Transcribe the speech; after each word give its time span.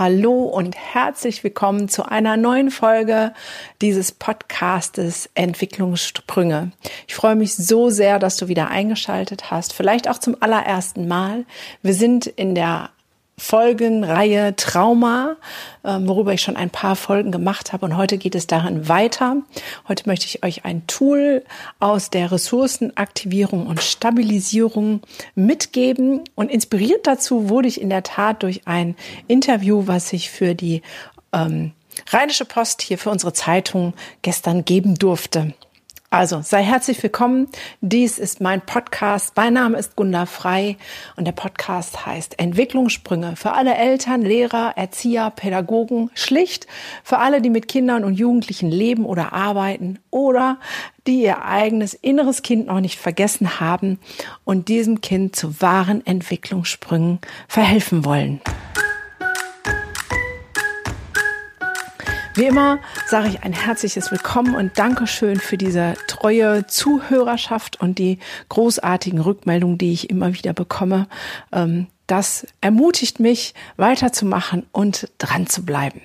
Hallo 0.00 0.44
und 0.44 0.76
herzlich 0.78 1.44
willkommen 1.44 1.90
zu 1.90 2.06
einer 2.06 2.38
neuen 2.38 2.70
Folge 2.70 3.34
dieses 3.82 4.12
Podcastes 4.12 5.28
Entwicklungssprünge. 5.34 6.72
Ich 7.06 7.14
freue 7.14 7.36
mich 7.36 7.54
so 7.54 7.90
sehr, 7.90 8.18
dass 8.18 8.38
du 8.38 8.48
wieder 8.48 8.68
eingeschaltet 8.68 9.50
hast, 9.50 9.74
vielleicht 9.74 10.08
auch 10.08 10.16
zum 10.16 10.38
allerersten 10.40 11.06
Mal. 11.06 11.44
Wir 11.82 11.92
sind 11.92 12.26
in 12.26 12.54
der 12.54 12.88
Folgenreihe 13.40 14.54
Trauma, 14.54 15.36
ähm, 15.82 16.06
worüber 16.06 16.34
ich 16.34 16.42
schon 16.42 16.56
ein 16.56 16.68
paar 16.68 16.94
Folgen 16.94 17.32
gemacht 17.32 17.72
habe. 17.72 17.86
Und 17.86 17.96
heute 17.96 18.18
geht 18.18 18.34
es 18.34 18.46
darin 18.46 18.86
weiter. 18.86 19.38
Heute 19.88 20.06
möchte 20.06 20.26
ich 20.26 20.44
euch 20.44 20.66
ein 20.66 20.86
Tool 20.86 21.42
aus 21.78 22.10
der 22.10 22.30
Ressourcenaktivierung 22.30 23.66
und 23.66 23.80
Stabilisierung 23.80 25.00
mitgeben. 25.34 26.20
Und 26.34 26.50
inspiriert 26.50 27.06
dazu 27.06 27.48
wurde 27.48 27.66
ich 27.66 27.80
in 27.80 27.88
der 27.88 28.02
Tat 28.02 28.42
durch 28.42 28.66
ein 28.66 28.94
Interview, 29.26 29.86
was 29.86 30.12
ich 30.12 30.28
für 30.30 30.54
die 30.54 30.82
ähm, 31.32 31.72
Rheinische 32.10 32.44
Post 32.44 32.82
hier 32.82 32.98
für 32.98 33.08
unsere 33.08 33.32
Zeitung 33.32 33.94
gestern 34.20 34.66
geben 34.66 34.96
durfte. 34.96 35.54
Also 36.12 36.40
sei 36.42 36.64
herzlich 36.64 37.00
willkommen. 37.04 37.46
Dies 37.80 38.18
ist 38.18 38.40
mein 38.40 38.60
Podcast. 38.62 39.36
Mein 39.36 39.52
Name 39.52 39.78
ist 39.78 39.94
Gunda 39.94 40.26
Frei 40.26 40.76
und 41.14 41.24
der 41.24 41.30
Podcast 41.30 42.04
heißt 42.04 42.36
Entwicklungssprünge 42.40 43.36
für 43.36 43.52
alle 43.52 43.76
Eltern, 43.76 44.22
Lehrer, 44.22 44.72
Erzieher, 44.74 45.30
Pädagogen, 45.30 46.10
schlicht 46.14 46.66
für 47.04 47.18
alle, 47.18 47.40
die 47.40 47.48
mit 47.48 47.68
Kindern 47.68 48.02
und 48.02 48.14
Jugendlichen 48.14 48.72
leben 48.72 49.06
oder 49.06 49.32
arbeiten 49.32 50.00
oder 50.10 50.58
die 51.06 51.22
ihr 51.22 51.44
eigenes 51.44 51.94
inneres 51.94 52.42
Kind 52.42 52.66
noch 52.66 52.80
nicht 52.80 52.98
vergessen 52.98 53.60
haben 53.60 54.00
und 54.42 54.66
diesem 54.66 55.02
Kind 55.02 55.36
zu 55.36 55.60
wahren 55.60 56.04
Entwicklungssprüngen 56.04 57.20
verhelfen 57.46 58.04
wollen. 58.04 58.40
Wie 62.34 62.44
immer 62.44 62.78
sage 63.06 63.28
ich 63.28 63.42
ein 63.42 63.52
herzliches 63.52 64.12
Willkommen 64.12 64.54
und 64.54 64.78
Dankeschön 64.78 65.40
für 65.40 65.58
diese 65.58 65.94
treue 66.06 66.64
Zuhörerschaft 66.68 67.80
und 67.80 67.98
die 67.98 68.20
großartigen 68.48 69.18
Rückmeldungen, 69.18 69.78
die 69.78 69.92
ich 69.92 70.10
immer 70.10 70.32
wieder 70.32 70.52
bekomme. 70.52 71.08
Ähm, 71.52 71.88
das 72.06 72.46
ermutigt 72.60 73.18
mich, 73.18 73.54
weiterzumachen 73.76 74.64
und 74.70 75.08
dran 75.18 75.48
zu 75.48 75.64
bleiben. 75.64 76.02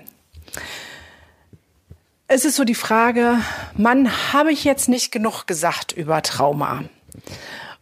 Es 2.27 2.43
ist 2.43 2.55
so 2.55 2.63
die 2.63 2.75
Frage, 2.75 3.37
Mann, 3.77 4.09
habe 4.33 4.51
ich 4.51 4.63
jetzt 4.63 4.89
nicht 4.89 5.11
genug 5.11 5.45
gesagt 5.45 5.91
über 5.91 6.23
Trauma? 6.23 6.85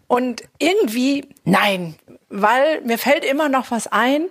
Und 0.08 0.44
irgendwie, 0.60 1.30
nein, 1.46 1.96
weil 2.34 2.82
mir 2.82 2.98
fällt 2.98 3.24
immer 3.24 3.48
noch 3.48 3.70
was 3.70 3.86
ein. 3.88 4.26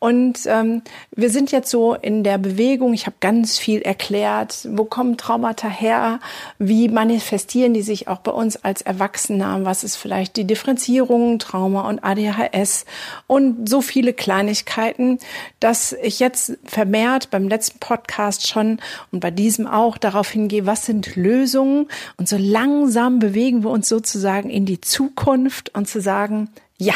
Und 0.00 0.40
ähm, 0.46 0.82
wir 1.12 1.30
sind 1.30 1.52
jetzt 1.52 1.70
so 1.70 1.94
in 1.94 2.24
der 2.24 2.36
Bewegung. 2.36 2.92
Ich 2.94 3.06
habe 3.06 3.16
ganz 3.20 3.58
viel 3.58 3.80
erklärt, 3.80 4.68
wo 4.72 4.84
kommen 4.84 5.16
Traumata 5.16 5.68
her, 5.68 6.18
wie 6.58 6.88
manifestieren 6.88 7.72
die 7.72 7.82
sich 7.82 8.08
auch 8.08 8.18
bei 8.18 8.32
uns 8.32 8.56
als 8.56 8.82
Erwachsene, 8.82 9.60
was 9.62 9.84
ist 9.84 9.96
vielleicht 9.96 10.36
die 10.36 10.46
Differenzierung 10.46 11.38
Trauma 11.38 11.88
und 11.88 12.02
ADHS 12.02 12.86
und 13.28 13.68
so 13.68 13.80
viele 13.80 14.12
Kleinigkeiten, 14.12 15.20
dass 15.60 15.92
ich 15.92 16.18
jetzt 16.18 16.58
vermehrt 16.64 17.30
beim 17.30 17.48
letzten 17.48 17.78
Podcast 17.78 18.48
schon 18.48 18.80
und 19.12 19.20
bei 19.20 19.30
diesem 19.30 19.68
auch 19.68 19.96
darauf 19.96 20.28
hingehe, 20.28 20.66
was 20.66 20.86
sind 20.86 21.14
Lösungen? 21.14 21.86
Und 22.16 22.28
so 22.28 22.36
langsam 22.36 23.20
bewegen 23.20 23.62
wir 23.62 23.70
uns 23.70 23.88
sozusagen 23.88 24.50
in 24.50 24.66
die 24.66 24.80
Zukunft 24.80 25.72
und 25.74 25.86
zu 25.86 26.00
sagen, 26.00 26.50
ja, 26.78 26.94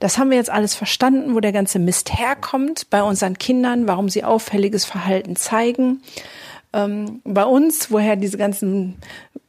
das 0.00 0.18
haben 0.18 0.30
wir 0.30 0.38
jetzt 0.38 0.50
alles 0.50 0.74
verstanden, 0.74 1.34
wo 1.34 1.40
der 1.40 1.52
ganze 1.52 1.78
Mist 1.78 2.18
herkommt 2.18 2.88
bei 2.90 3.02
unseren 3.02 3.38
Kindern, 3.38 3.86
warum 3.86 4.08
sie 4.08 4.24
auffälliges 4.24 4.84
Verhalten 4.84 5.36
zeigen. 5.36 6.02
Ähm, 6.72 7.20
bei 7.24 7.44
uns, 7.44 7.90
woher 7.90 8.16
diese 8.16 8.38
ganzen 8.38 8.96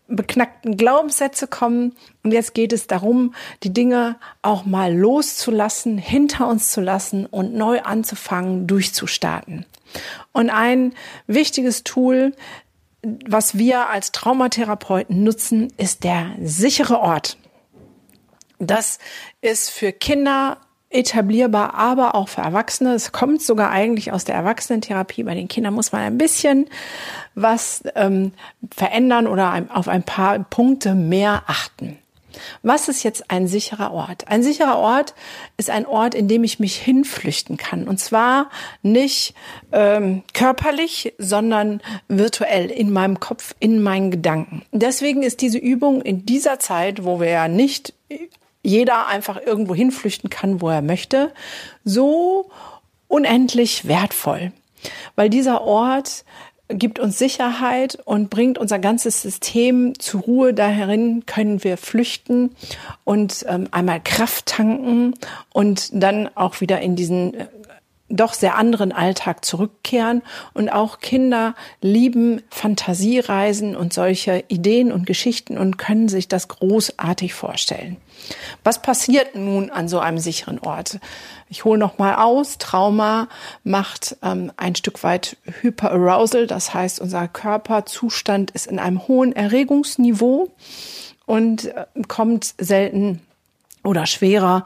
beknackten 0.07 0.77
Glaubenssätze 0.77 1.47
kommen. 1.47 1.93
Und 2.23 2.31
jetzt 2.31 2.53
geht 2.53 2.73
es 2.73 2.87
darum, 2.87 3.33
die 3.63 3.73
Dinge 3.73 4.17
auch 4.41 4.65
mal 4.65 4.93
loszulassen, 4.95 5.97
hinter 5.97 6.47
uns 6.47 6.71
zu 6.71 6.81
lassen 6.81 7.25
und 7.25 7.53
neu 7.53 7.81
anzufangen, 7.81 8.67
durchzustarten. 8.67 9.65
Und 10.31 10.49
ein 10.49 10.93
wichtiges 11.27 11.83
Tool, 11.83 12.33
was 13.01 13.57
wir 13.57 13.89
als 13.89 14.11
Traumatherapeuten 14.11 15.23
nutzen, 15.23 15.71
ist 15.77 16.03
der 16.03 16.31
sichere 16.41 16.99
Ort. 16.99 17.37
Das 18.65 18.99
ist 19.41 19.69
für 19.69 19.91
Kinder 19.91 20.57
etablierbar, 20.93 21.73
aber 21.73 22.15
auch 22.15 22.29
für 22.29 22.41
Erwachsene. 22.41 22.93
Es 22.93 23.11
kommt 23.11 23.41
sogar 23.41 23.71
eigentlich 23.71 24.11
aus 24.11 24.25
der 24.25 24.35
Erwachsenentherapie. 24.35 25.23
Bei 25.23 25.33
den 25.33 25.47
Kindern 25.47 25.73
muss 25.73 25.91
man 25.91 26.01
ein 26.01 26.17
bisschen 26.17 26.67
was 27.35 27.83
ähm, 27.95 28.31
verändern 28.75 29.27
oder 29.27 29.65
auf 29.73 29.87
ein 29.87 30.03
paar 30.03 30.39
Punkte 30.39 30.93
mehr 30.93 31.43
achten. 31.47 31.97
Was 32.61 32.87
ist 32.87 33.03
jetzt 33.03 33.29
ein 33.29 33.47
sicherer 33.47 33.91
Ort? 33.91 34.27
Ein 34.27 34.41
sicherer 34.41 34.77
Ort 34.77 35.13
ist 35.57 35.69
ein 35.69 35.85
Ort, 35.85 36.15
in 36.15 36.27
dem 36.27 36.43
ich 36.43 36.59
mich 36.59 36.75
hinflüchten 36.75 37.57
kann. 37.57 37.87
Und 37.87 37.99
zwar 37.99 38.49
nicht 38.81 39.35
ähm, 39.71 40.23
körperlich, 40.33 41.13
sondern 41.17 41.81
virtuell 42.07 42.71
in 42.71 42.91
meinem 42.91 43.19
Kopf, 43.19 43.55
in 43.59 43.81
meinen 43.81 44.09
Gedanken. 44.09 44.63
Deswegen 44.71 45.21
ist 45.21 45.41
diese 45.41 45.59
Übung 45.59 46.01
in 46.01 46.25
dieser 46.25 46.59
Zeit, 46.59 47.03
wo 47.05 47.19
wir 47.19 47.29
ja 47.29 47.47
nicht 47.47 47.93
jeder 48.63 49.07
einfach 49.07 49.39
irgendwo 49.45 49.75
hinflüchten 49.75 50.29
kann, 50.29 50.61
wo 50.61 50.69
er 50.69 50.81
möchte, 50.81 51.31
so 51.83 52.49
unendlich 53.07 53.87
wertvoll. 53.87 54.51
Weil 55.15 55.29
dieser 55.29 55.61
Ort 55.61 56.25
gibt 56.69 56.97
uns 56.97 57.19
Sicherheit 57.19 57.97
und 58.05 58.29
bringt 58.29 58.57
unser 58.57 58.79
ganzes 58.79 59.21
System 59.21 59.99
zur 59.99 60.21
Ruhe. 60.21 60.53
Daherin 60.53 61.25
können 61.25 61.63
wir 61.63 61.77
flüchten 61.77 62.55
und 63.03 63.45
ähm, 63.47 63.67
einmal 63.71 64.01
Kraft 64.01 64.47
tanken 64.47 65.13
und 65.51 65.89
dann 65.93 66.29
auch 66.35 66.61
wieder 66.61 66.81
in 66.81 66.95
diesen 66.95 67.33
äh, 67.33 67.47
doch 68.15 68.33
sehr 68.33 68.55
anderen 68.55 68.91
Alltag 68.91 69.43
zurückkehren. 69.43 70.21
Und 70.53 70.69
auch 70.69 70.99
Kinder 70.99 71.55
lieben 71.81 72.41
Fantasiereisen 72.49 73.75
und 73.75 73.93
solche 73.93 74.43
Ideen 74.47 74.91
und 74.91 75.05
Geschichten 75.05 75.57
und 75.57 75.77
können 75.77 76.07
sich 76.07 76.27
das 76.27 76.47
großartig 76.47 77.33
vorstellen. 77.33 77.97
Was 78.63 78.81
passiert 78.81 79.35
nun 79.35 79.69
an 79.69 79.87
so 79.87 79.99
einem 79.99 80.19
sicheren 80.19 80.59
Ort? 80.59 80.99
Ich 81.49 81.65
hole 81.65 81.77
noch 81.77 81.97
mal 81.97 82.15
aus. 82.15 82.57
Trauma 82.57 83.27
macht 83.63 84.17
ähm, 84.23 84.51
ein 84.57 84.75
Stück 84.75 85.03
weit 85.03 85.37
Hyperarousal, 85.61 86.47
das 86.47 86.73
heißt, 86.73 86.99
unser 86.99 87.27
Körperzustand 87.27 88.51
ist 88.51 88.67
in 88.67 88.79
einem 88.79 89.07
hohen 89.07 89.33
Erregungsniveau 89.33 90.51
und 91.25 91.65
äh, 91.65 91.85
kommt 92.07 92.53
selten 92.57 93.21
oder 93.83 94.05
schwerer 94.05 94.63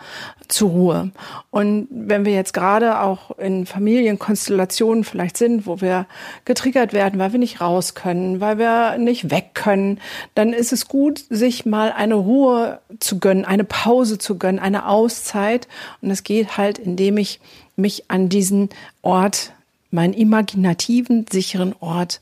zur 0.48 0.70
Ruhe. 0.70 1.12
Und 1.50 1.88
wenn 1.90 2.24
wir 2.24 2.34
jetzt 2.34 2.54
gerade 2.54 3.02
auch 3.02 3.38
in 3.38 3.66
Familienkonstellationen 3.66 5.04
vielleicht 5.04 5.38
sind, 5.38 5.66
wo 5.66 5.82
wir 5.82 6.06
getriggert 6.46 6.94
werden, 6.94 7.20
weil 7.20 7.32
wir 7.32 7.40
nicht 7.40 7.60
raus 7.60 7.96
können, 7.96 8.40
weil 8.40 8.58
wir 8.58 8.98
nicht 8.98 9.30
weg 9.30 9.52
können, 9.54 10.00
dann 10.36 10.54
ist 10.54 10.72
es 10.72 10.88
gut, 10.88 11.24
sich 11.30 11.66
mal 11.66 11.92
eine 11.92 12.16
Ruhe 12.16 12.80
zu 13.00 13.20
gönnen, 13.20 13.44
eine 13.44 13.64
Pause 13.64 14.18
zu 14.18 14.38
gönnen, 14.38 14.60
eine 14.60 14.88
Auszeit. 14.88 15.68
Und 16.02 16.12
es 16.12 16.24
geht 16.24 16.58
halt, 16.58 16.78
indem 16.78 17.18
ich 17.18 17.40
mich 17.76 18.10
an 18.10 18.30
diesen 18.30 18.70
Ort, 19.02 19.52
meinen 19.92 20.14
imaginativen, 20.14 21.26
sicheren 21.30 21.74
Ort 21.80 22.22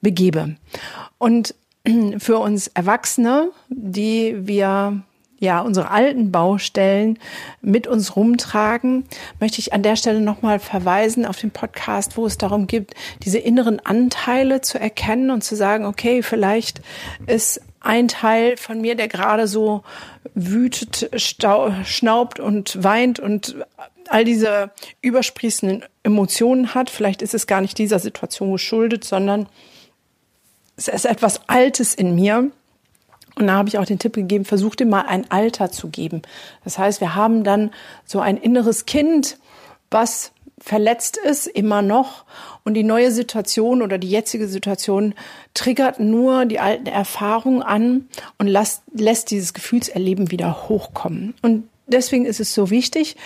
begebe. 0.00 0.56
Und 1.18 1.54
für 2.18 2.38
uns 2.38 2.68
Erwachsene, 2.68 3.50
die 3.68 4.46
wir 4.46 5.02
ja, 5.44 5.60
unsere 5.60 5.90
alten 5.90 6.32
Baustellen 6.32 7.18
mit 7.60 7.86
uns 7.86 8.16
rumtragen, 8.16 9.04
möchte 9.38 9.60
ich 9.60 9.72
an 9.72 9.82
der 9.82 9.96
Stelle 9.96 10.20
nochmal 10.20 10.58
verweisen 10.58 11.24
auf 11.24 11.38
den 11.38 11.52
Podcast, 11.52 12.16
wo 12.16 12.26
es 12.26 12.38
darum 12.38 12.66
geht, 12.66 12.94
diese 13.22 13.38
inneren 13.38 13.78
Anteile 13.78 14.60
zu 14.60 14.80
erkennen 14.80 15.30
und 15.30 15.44
zu 15.44 15.54
sagen, 15.54 15.84
okay, 15.86 16.22
vielleicht 16.22 16.80
ist 17.26 17.60
ein 17.80 18.08
Teil 18.08 18.56
von 18.56 18.80
mir, 18.80 18.96
der 18.96 19.08
gerade 19.08 19.46
so 19.46 19.82
wütet, 20.34 21.10
schnaubt 21.20 22.40
und 22.40 22.82
weint 22.82 23.20
und 23.20 23.56
all 24.08 24.24
diese 24.24 24.70
übersprießenden 25.02 25.84
Emotionen 26.02 26.74
hat. 26.74 26.90
Vielleicht 26.90 27.22
ist 27.22 27.34
es 27.34 27.46
gar 27.46 27.60
nicht 27.60 27.78
dieser 27.78 27.98
Situation 27.98 28.52
geschuldet, 28.52 29.04
sondern 29.04 29.46
es 30.76 30.88
ist 30.88 31.04
etwas 31.04 31.48
Altes 31.48 31.94
in 31.94 32.14
mir, 32.14 32.50
und 33.36 33.46
da 33.46 33.54
habe 33.54 33.68
ich 33.68 33.78
auch 33.78 33.84
den 33.84 33.98
Tipp 33.98 34.14
gegeben, 34.14 34.44
versuch 34.44 34.74
dir 34.74 34.86
mal 34.86 35.02
ein 35.02 35.30
Alter 35.30 35.70
zu 35.70 35.88
geben. 35.88 36.22
Das 36.62 36.78
heißt, 36.78 37.00
wir 37.00 37.14
haben 37.14 37.44
dann 37.44 37.70
so 38.04 38.20
ein 38.20 38.36
inneres 38.36 38.86
Kind, 38.86 39.38
was 39.90 40.32
verletzt 40.58 41.16
ist, 41.16 41.46
immer 41.46 41.82
noch. 41.82 42.24
Und 42.64 42.74
die 42.74 42.84
neue 42.84 43.10
Situation 43.10 43.82
oder 43.82 43.98
die 43.98 44.08
jetzige 44.08 44.48
Situation 44.48 45.14
triggert 45.52 46.00
nur 46.00 46.46
die 46.46 46.60
alten 46.60 46.86
Erfahrungen 46.86 47.62
an 47.62 48.08
und 48.38 48.46
lässt, 48.46 48.82
lässt 48.94 49.30
dieses 49.30 49.52
Gefühlserleben 49.52 50.30
wieder 50.30 50.68
hochkommen. 50.68 51.34
Und 51.42 51.68
deswegen 51.86 52.24
ist 52.24 52.40
es 52.40 52.54
so 52.54 52.70
wichtig, 52.70 53.16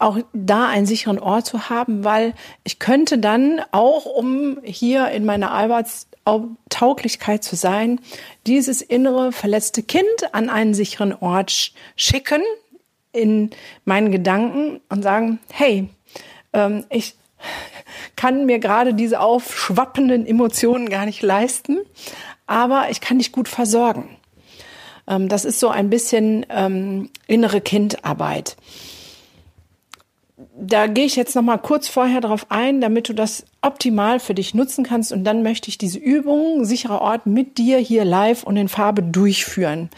auch 0.00 0.18
da 0.32 0.66
einen 0.66 0.86
sicheren 0.86 1.18
Ort 1.18 1.46
zu 1.46 1.68
haben, 1.68 2.04
weil 2.04 2.34
ich 2.64 2.78
könnte 2.78 3.18
dann 3.18 3.60
auch, 3.70 4.06
um 4.06 4.58
hier 4.62 5.08
in 5.10 5.26
meiner 5.26 5.50
Arbeitstauglichkeit 5.50 7.44
zu 7.44 7.54
sein, 7.54 8.00
dieses 8.46 8.80
innere 8.80 9.30
verletzte 9.32 9.82
Kind 9.82 10.06
an 10.32 10.48
einen 10.48 10.74
sicheren 10.74 11.12
Ort 11.12 11.72
schicken 11.96 12.42
in 13.12 13.50
meinen 13.84 14.10
Gedanken 14.10 14.80
und 14.88 15.02
sagen, 15.02 15.38
hey, 15.52 15.88
ähm, 16.52 16.84
ich 16.88 17.14
kann 18.16 18.46
mir 18.46 18.58
gerade 18.58 18.94
diese 18.94 19.20
aufschwappenden 19.20 20.26
Emotionen 20.26 20.88
gar 20.88 21.04
nicht 21.04 21.22
leisten, 21.22 21.78
aber 22.46 22.90
ich 22.90 23.00
kann 23.00 23.18
dich 23.18 23.32
gut 23.32 23.48
versorgen. 23.48 24.16
Ähm, 25.06 25.28
das 25.28 25.44
ist 25.44 25.60
so 25.60 25.68
ein 25.68 25.90
bisschen 25.90 26.46
ähm, 26.48 27.10
innere 27.26 27.60
Kindarbeit 27.60 28.56
da 30.60 30.86
gehe 30.86 31.06
ich 31.06 31.16
jetzt 31.16 31.34
noch 31.34 31.42
mal 31.42 31.58
kurz 31.58 31.88
vorher 31.88 32.20
darauf 32.20 32.46
ein, 32.50 32.80
damit 32.80 33.08
du 33.08 33.14
das 33.14 33.44
optimal 33.62 34.20
für 34.20 34.34
dich 34.34 34.54
nutzen 34.54 34.84
kannst. 34.84 35.12
Und 35.12 35.24
dann 35.24 35.42
möchte 35.42 35.68
ich 35.68 35.78
diese 35.78 35.98
Übung, 35.98 36.64
sicherer 36.64 37.00
Ort, 37.00 37.26
mit 37.26 37.58
dir 37.58 37.78
hier 37.78 38.04
live 38.04 38.44
und 38.44 38.56
in 38.56 38.68
Farbe 38.68 39.02
durchführen. 39.02 39.88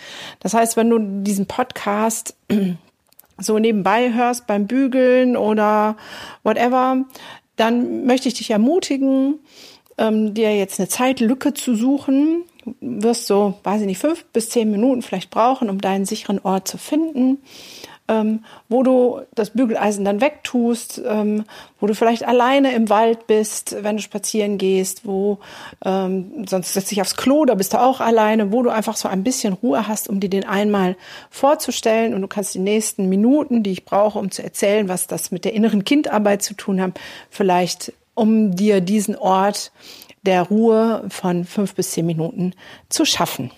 Das 0.40 0.54
heißt, 0.54 0.76
wenn 0.76 0.90
du 0.90 0.98
diesen 1.22 1.46
Podcast 1.46 2.36
so 3.38 3.58
nebenbei 3.58 4.12
hörst 4.14 4.46
beim 4.46 4.66
Bügeln 4.66 5.36
oder 5.36 5.96
whatever, 6.44 7.04
dann 7.56 8.06
möchte 8.06 8.28
ich 8.28 8.34
dich 8.34 8.50
ermutigen, 8.50 9.40
ähm, 9.98 10.32
dir 10.32 10.56
jetzt 10.56 10.78
eine 10.78 10.88
Zeitlücke 10.88 11.54
zu 11.54 11.74
suchen. 11.74 12.44
Du 12.64 13.02
wirst 13.02 13.26
so, 13.26 13.54
weiß 13.64 13.80
ich 13.80 13.86
nicht, 13.88 13.98
fünf 13.98 14.24
bis 14.26 14.48
zehn 14.48 14.70
Minuten 14.70 15.02
vielleicht 15.02 15.30
brauchen, 15.30 15.68
um 15.68 15.80
deinen 15.80 16.04
sicheren 16.04 16.38
Ort 16.38 16.68
zu 16.68 16.78
finden 16.78 17.38
ähm, 18.12 18.44
wo 18.68 18.82
du 18.82 19.20
das 19.34 19.50
Bügeleisen 19.50 20.04
dann 20.04 20.20
wegtust, 20.20 21.00
ähm, 21.06 21.44
wo 21.80 21.86
du 21.86 21.94
vielleicht 21.94 22.26
alleine 22.26 22.74
im 22.74 22.90
Wald 22.90 23.26
bist, 23.26 23.76
wenn 23.82 23.96
du 23.96 24.02
spazieren 24.02 24.58
gehst, 24.58 25.06
wo 25.06 25.38
ähm, 25.84 26.44
sonst 26.48 26.74
setzt 26.74 26.90
dich 26.90 27.00
aufs 27.00 27.16
Klo, 27.16 27.44
da 27.44 27.54
bist 27.54 27.72
du 27.72 27.80
auch 27.80 28.00
alleine, 28.00 28.52
wo 28.52 28.62
du 28.62 28.70
einfach 28.70 28.96
so 28.96 29.08
ein 29.08 29.24
bisschen 29.24 29.54
Ruhe 29.54 29.88
hast, 29.88 30.08
um 30.08 30.20
dir 30.20 30.28
den 30.28 30.44
einmal 30.44 30.96
vorzustellen 31.30 32.14
und 32.14 32.22
du 32.22 32.28
kannst 32.28 32.54
die 32.54 32.58
nächsten 32.58 33.08
Minuten, 33.08 33.62
die 33.62 33.72
ich 33.72 33.84
brauche, 33.84 34.18
um 34.18 34.30
zu 34.30 34.42
erzählen, 34.42 34.88
was 34.88 35.06
das 35.06 35.30
mit 35.30 35.44
der 35.44 35.54
inneren 35.54 35.84
Kindarbeit 35.84 36.42
zu 36.42 36.54
tun 36.54 36.80
hat, 36.80 37.00
vielleicht 37.30 37.92
um 38.14 38.54
dir 38.54 38.80
diesen 38.80 39.16
Ort 39.16 39.72
der 40.22 40.42
Ruhe 40.42 41.04
von 41.08 41.44
fünf 41.44 41.74
bis 41.74 41.92
zehn 41.92 42.06
Minuten 42.06 42.54
zu 42.88 43.04
schaffen. 43.04 43.50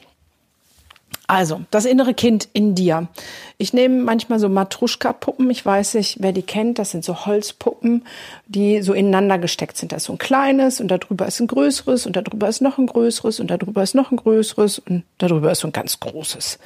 Also, 1.26 1.62
das 1.71 1.87
innere 1.87 2.12
Kind 2.12 2.49
in 2.53 2.75
dir. 2.75 3.09
Ich 3.56 3.73
nehme 3.73 4.03
manchmal 4.03 4.38
so 4.38 4.49
Matruschka-Puppen. 4.50 5.49
Ich 5.50 5.65
weiß 5.65 5.94
nicht, 5.94 6.19
wer 6.21 6.32
die 6.32 6.43
kennt. 6.43 6.79
Das 6.79 6.91
sind 6.91 7.03
so 7.03 7.25
Holzpuppen, 7.25 8.05
die 8.47 8.82
so 8.82 8.93
ineinander 8.93 9.38
gesteckt 9.38 9.79
sind. 9.79 9.93
Da 9.93 9.97
ist 9.97 10.05
so 10.05 10.12
ein 10.12 10.19
kleines 10.19 10.81
und 10.81 10.88
darüber 10.88 11.26
ist 11.26 11.41
ein 11.41 11.47
größeres 11.47 12.06
und 12.06 12.17
darüber 12.17 12.49
ist 12.49 12.61
noch 12.61 12.76
ein 12.76 12.87
größeres 12.87 13.41
und 13.41 13.50
darüber 13.50 13.82
ist 13.82 13.94
noch 13.94 14.11
ein 14.11 14.17
größeres 14.17 14.81
und 14.81 15.05
darüber 15.17 15.50
ist 15.50 15.61
so 15.61 15.69
ein 15.69 15.73
ganz 15.73 15.99
großes. 15.99 16.59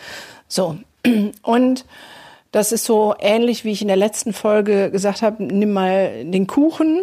So. 0.49 0.79
Und 1.43 1.85
das 2.51 2.73
ist 2.73 2.85
so 2.85 3.15
ähnlich, 3.21 3.65
wie 3.65 3.73
ich 3.73 3.83
in 3.83 3.89
der 3.89 3.97
letzten 3.97 4.33
Folge 4.33 4.91
gesagt 4.91 5.23
habe, 5.23 5.43
nimm 5.43 5.73
mal 5.73 6.25
den 6.25 6.47
Kuchen 6.47 7.03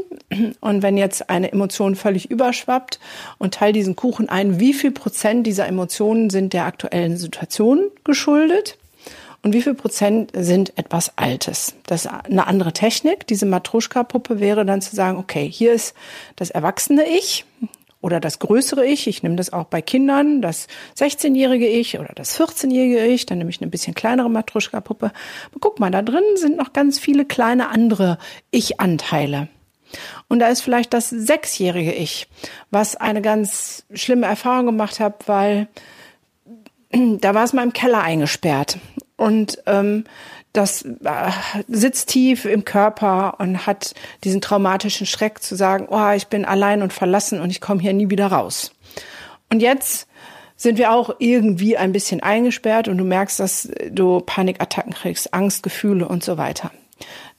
und 0.59 0.81
wenn 0.81 0.97
jetzt 0.97 1.29
eine 1.29 1.51
Emotion 1.51 1.95
völlig 1.95 2.31
überschwappt 2.31 2.99
und 3.37 3.53
teil 3.53 3.71
diesen 3.71 3.95
Kuchen 3.95 4.27
ein, 4.27 4.59
wie 4.59 4.73
viel 4.73 4.91
Prozent 4.91 5.45
dieser 5.45 5.67
Emotionen 5.67 6.29
sind 6.29 6.53
der 6.53 6.65
aktuellen 6.65 7.17
Situation 7.17 7.91
geschuldet? 8.03 8.77
Und 9.43 9.53
wie 9.53 9.61
viel 9.61 9.75
Prozent 9.75 10.31
sind 10.33 10.75
etwas 10.75 11.19
Altes? 11.19 11.75
Das 11.85 12.05
ist 12.05 12.11
eine 12.11 12.47
andere 12.47 12.73
Technik. 12.73 13.27
Diese 13.27 13.45
Matruschka-Puppe 13.45 14.39
wäre 14.39 14.65
dann 14.65 14.81
zu 14.81 14.95
sagen, 14.95 15.19
okay, 15.19 15.47
hier 15.47 15.71
ist 15.71 15.93
das 16.35 16.49
erwachsene 16.49 17.05
Ich 17.07 17.45
oder 18.05 18.19
das 18.19 18.37
größere 18.37 18.85
Ich. 18.85 19.07
Ich 19.07 19.23
nehme 19.23 19.35
das 19.35 19.51
auch 19.51 19.65
bei 19.65 19.81
Kindern, 19.81 20.39
das 20.39 20.67
16-jährige 20.95 21.67
Ich 21.67 21.97
oder 21.97 22.13
das 22.13 22.39
14-jährige 22.39 23.03
Ich. 23.03 23.25
Dann 23.25 23.39
nehme 23.39 23.49
ich 23.49 23.59
eine 23.59 23.71
bisschen 23.71 23.95
kleinere 23.95 24.29
Matruschka-Puppe. 24.29 25.11
Guck 25.59 25.79
mal, 25.79 25.89
da 25.89 26.03
drin 26.03 26.23
sind 26.35 26.55
noch 26.55 26.71
ganz 26.71 26.99
viele 26.99 27.25
kleine 27.25 27.69
andere 27.69 28.19
Ich-Anteile. 28.51 29.47
Und 30.27 30.37
da 30.37 30.49
ist 30.49 30.61
vielleicht 30.61 30.93
das 30.93 31.09
sechsjährige 31.09 31.93
Ich, 31.93 32.27
was 32.69 32.95
eine 32.95 33.23
ganz 33.23 33.85
schlimme 33.91 34.27
Erfahrung 34.27 34.67
gemacht 34.67 34.99
hat, 34.99 35.27
weil 35.27 35.67
da 36.91 37.33
war 37.33 37.43
es 37.43 37.53
mal 37.53 37.63
im 37.63 37.73
Keller 37.73 38.03
eingesperrt. 38.03 38.77
Und 39.17 39.63
ähm, 39.65 40.03
das 40.55 40.83
äh, 40.83 41.31
sitzt 41.67 42.09
tief 42.09 42.45
im 42.45 42.65
Körper 42.65 43.35
und 43.39 43.65
hat 43.65 43.93
diesen 44.23 44.41
traumatischen 44.41 45.05
Schreck 45.05 45.41
zu 45.41 45.55
sagen, 45.55 45.87
oh, 45.89 46.11
ich 46.15 46.27
bin 46.27 46.45
allein 46.45 46.81
und 46.81 46.93
verlassen 46.93 47.41
und 47.41 47.49
ich 47.49 47.61
komme 47.61 47.81
hier 47.81 47.93
nie 47.93 48.09
wieder 48.09 48.27
raus. 48.27 48.71
Und 49.51 49.61
jetzt 49.61 50.07
sind 50.55 50.77
wir 50.77 50.91
auch 50.91 51.15
irgendwie 51.19 51.77
ein 51.77 51.91
bisschen 51.91 52.23
eingesperrt 52.23 52.87
und 52.87 52.97
du 52.97 53.03
merkst, 53.03 53.39
dass 53.39 53.69
du 53.89 54.21
Panikattacken 54.21 54.93
kriegst, 54.93 55.33
Angstgefühle 55.33 56.07
und 56.07 56.23
so 56.23 56.37
weiter. 56.37 56.71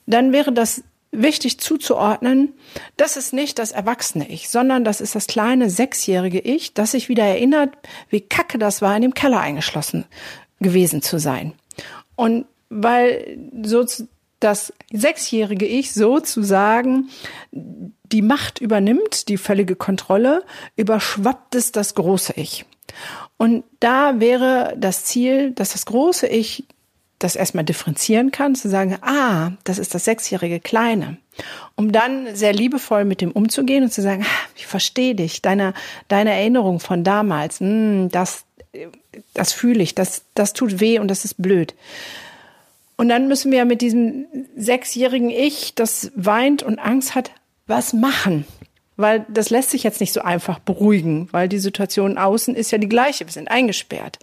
Dann 0.05 0.31
wäre 0.31 0.53
das 0.53 0.83
wichtig 1.11 1.59
zuzuordnen, 1.59 2.53
das 2.95 3.17
ist 3.17 3.33
nicht 3.33 3.59
das 3.59 3.71
erwachsene 3.71 4.29
Ich, 4.29 4.49
sondern 4.49 4.83
das 4.83 5.01
ist 5.01 5.15
das 5.15 5.25
kleine 5.25 5.69
sechsjährige 5.69 6.39
Ich, 6.39 6.73
das 6.73 6.91
sich 6.91 7.09
wieder 7.09 7.23
erinnert, 7.23 7.71
wie 8.09 8.21
kacke 8.21 8.57
das 8.57 8.81
war, 8.81 8.95
in 8.95 9.01
dem 9.01 9.13
Keller 9.13 9.39
eingeschlossen 9.39 10.05
gewesen 10.59 11.01
zu 11.01 11.17
sein. 11.19 11.53
Und 12.15 12.45
weil 12.69 13.37
so 13.63 13.85
das 14.39 14.73
sechsjährige 14.91 15.65
Ich 15.65 15.93
sozusagen 15.93 17.09
die 17.51 18.21
Macht 18.21 18.59
übernimmt, 18.59 19.27
die 19.29 19.37
völlige 19.37 19.75
Kontrolle, 19.75 20.43
überschwappt 20.75 21.55
es 21.55 21.71
das 21.71 21.95
große 21.95 22.33
Ich. 22.35 22.65
Und 23.37 23.63
da 23.79 24.19
wäre 24.19 24.75
das 24.77 25.05
Ziel, 25.05 25.51
dass 25.51 25.73
das 25.73 25.85
große 25.85 26.27
Ich 26.27 26.65
das 27.19 27.35
erstmal 27.35 27.63
differenzieren 27.63 28.31
kann, 28.31 28.53
zu 28.53 28.69
sagen, 28.69 28.97
ah, 29.01 29.51
das 29.63 29.79
ist 29.79 29.95
das 29.95 30.05
sechsjährige 30.05 30.59
Kleine. 30.59 31.17
Um 31.75 31.91
dann 31.91 32.35
sehr 32.35 32.53
liebevoll 32.53 33.05
mit 33.05 33.21
dem 33.21 33.31
umzugehen 33.31 33.83
und 33.83 33.91
zu 33.91 34.03
sagen, 34.03 34.23
ah, 34.23 34.49
ich 34.55 34.67
verstehe 34.67 35.15
dich, 35.15 35.41
deine, 35.41 35.73
deine 36.07 36.31
Erinnerung 36.31 36.79
von 36.79 37.03
damals, 37.03 37.59
mh, 37.59 37.67
hm, 37.67 38.09
das, 38.09 38.45
das 39.33 39.51
fühle 39.51 39.81
ich, 39.81 39.95
das, 39.95 40.25
das 40.35 40.53
tut 40.53 40.79
weh 40.79 40.99
und 40.99 41.07
das 41.07 41.25
ist 41.25 41.41
blöd. 41.41 41.73
Und 42.97 43.09
dann 43.09 43.27
müssen 43.27 43.51
wir 43.51 43.63
mit 43.65 43.81
diesem 43.81 44.25
sechsjährigen 44.55 45.29
Ich, 45.29 45.75
das 45.75 46.11
weint 46.15 46.63
und 46.63 46.79
Angst 46.79 47.15
hat, 47.15 47.31
was 47.67 47.93
machen? 47.93 48.45
Weil 48.95 49.25
das 49.29 49.51
lässt 49.51 49.69
sich 49.69 49.83
jetzt 49.83 50.01
nicht 50.01 50.11
so 50.11 50.21
einfach 50.21 50.57
beruhigen, 50.57 51.29
weil 51.31 51.47
die 51.47 51.59
Situation 51.59 52.17
außen 52.17 52.55
ist 52.55 52.71
ja 52.71 52.79
die 52.79 52.89
gleiche. 52.89 53.25
Wir 53.25 53.31
sind 53.31 53.51
eingesperrt. 53.51 54.17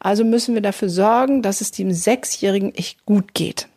Also 0.00 0.24
müssen 0.24 0.54
wir 0.54 0.62
dafür 0.62 0.88
sorgen, 0.88 1.42
dass 1.42 1.60
es 1.60 1.70
dem 1.70 1.92
sechsjährigen 1.92 2.72
Ich 2.74 2.96
gut 3.04 3.34
geht. 3.34 3.68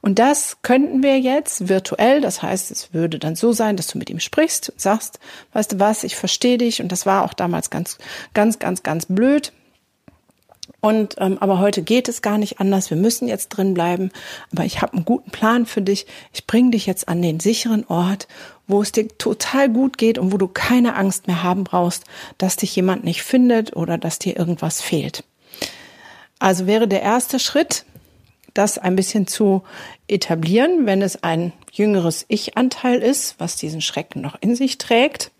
Und 0.00 0.18
das 0.18 0.58
könnten 0.62 1.02
wir 1.02 1.18
jetzt 1.18 1.68
virtuell, 1.68 2.20
das 2.20 2.42
heißt, 2.42 2.70
es 2.70 2.92
würde 2.92 3.18
dann 3.18 3.36
so 3.36 3.52
sein, 3.52 3.76
dass 3.76 3.86
du 3.86 3.98
mit 3.98 4.10
ihm 4.10 4.20
sprichst 4.20 4.70
und 4.70 4.80
sagst, 4.80 5.18
weißt 5.52 5.72
du 5.72 5.80
was, 5.80 6.04
ich 6.04 6.16
verstehe 6.16 6.58
dich 6.58 6.82
und 6.82 6.92
das 6.92 7.06
war 7.06 7.24
auch 7.24 7.32
damals 7.32 7.70
ganz, 7.70 7.98
ganz, 8.34 8.58
ganz, 8.58 8.82
ganz 8.82 9.06
blöd. 9.06 9.52
Und 10.84 11.14
ähm, 11.16 11.38
aber 11.40 11.60
heute 11.60 11.80
geht 11.80 12.10
es 12.10 12.20
gar 12.20 12.36
nicht 12.36 12.60
anders. 12.60 12.90
Wir 12.90 12.98
müssen 12.98 13.26
jetzt 13.26 13.48
drin 13.48 13.72
bleiben. 13.72 14.10
Aber 14.52 14.66
ich 14.66 14.82
habe 14.82 14.92
einen 14.92 15.06
guten 15.06 15.30
Plan 15.30 15.64
für 15.64 15.80
dich. 15.80 16.06
Ich 16.34 16.46
bringe 16.46 16.72
dich 16.72 16.84
jetzt 16.84 17.08
an 17.08 17.22
den 17.22 17.40
sicheren 17.40 17.86
Ort, 17.86 18.28
wo 18.66 18.82
es 18.82 18.92
dir 18.92 19.08
total 19.08 19.70
gut 19.70 19.96
geht 19.96 20.18
und 20.18 20.30
wo 20.30 20.36
du 20.36 20.46
keine 20.46 20.94
Angst 20.94 21.26
mehr 21.26 21.42
haben 21.42 21.64
brauchst, 21.64 22.04
dass 22.36 22.56
dich 22.56 22.76
jemand 22.76 23.02
nicht 23.02 23.22
findet 23.22 23.74
oder 23.74 23.96
dass 23.96 24.18
dir 24.18 24.36
irgendwas 24.36 24.82
fehlt. 24.82 25.24
Also 26.38 26.66
wäre 26.66 26.86
der 26.86 27.00
erste 27.00 27.38
Schritt, 27.38 27.86
das 28.52 28.76
ein 28.76 28.94
bisschen 28.94 29.26
zu 29.26 29.62
etablieren, 30.06 30.84
wenn 30.84 31.00
es 31.00 31.22
ein 31.22 31.54
jüngeres 31.72 32.26
Ich-Anteil 32.28 33.00
ist, 33.00 33.36
was 33.38 33.56
diesen 33.56 33.80
Schrecken 33.80 34.20
noch 34.20 34.36
in 34.42 34.54
sich 34.54 34.76
trägt. 34.76 35.30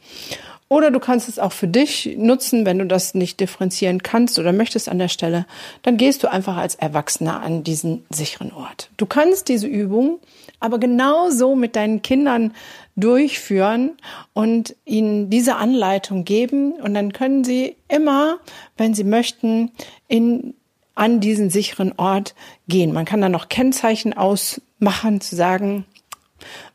Oder 0.69 0.91
du 0.91 0.99
kannst 0.99 1.29
es 1.29 1.39
auch 1.39 1.53
für 1.53 1.69
dich 1.69 2.17
nutzen, 2.17 2.65
wenn 2.65 2.79
du 2.79 2.87
das 2.87 3.15
nicht 3.15 3.39
differenzieren 3.39 4.03
kannst 4.03 4.39
oder 4.39 4.53
möchtest 4.53 4.89
an 4.89 4.99
der 4.99 5.09
Stelle. 5.09 5.47
Dann 5.83 5.97
gehst 5.97 6.23
du 6.23 6.31
einfach 6.31 6.57
als 6.57 6.75
Erwachsener 6.75 7.43
an 7.43 7.65
diesen 7.65 8.05
sicheren 8.11 8.53
Ort. 8.53 8.91
Du 8.97 9.07
kannst 9.07 9.49
diese 9.49 9.67
Übung 9.67 10.21
aber 10.61 10.79
genauso 10.79 11.55
mit 11.55 11.77
deinen 11.77 12.01
Kindern 12.01 12.55
durchführen 12.97 13.91
und 14.33 14.75
ihnen 14.87 15.29
diese 15.29 15.57
Anleitung 15.57 16.25
geben. 16.25 16.73
Und 16.73 16.95
dann 16.95 17.13
können 17.13 17.45
sie 17.45 17.77
immer, 17.89 18.39
wenn 18.79 18.95
sie 18.95 19.05
möchten, 19.05 19.73
in 20.09 20.55
an 20.95 21.21
diesen 21.21 21.51
sicheren 21.51 21.93
Ort 21.99 22.35
gehen. 22.69 22.93
Man 22.93 23.05
kann 23.05 23.21
da 23.21 23.29
noch 23.29 23.49
Kennzeichen 23.49 24.15
ausmachen, 24.15 25.21
zu 25.21 25.37
sagen, 25.37 25.85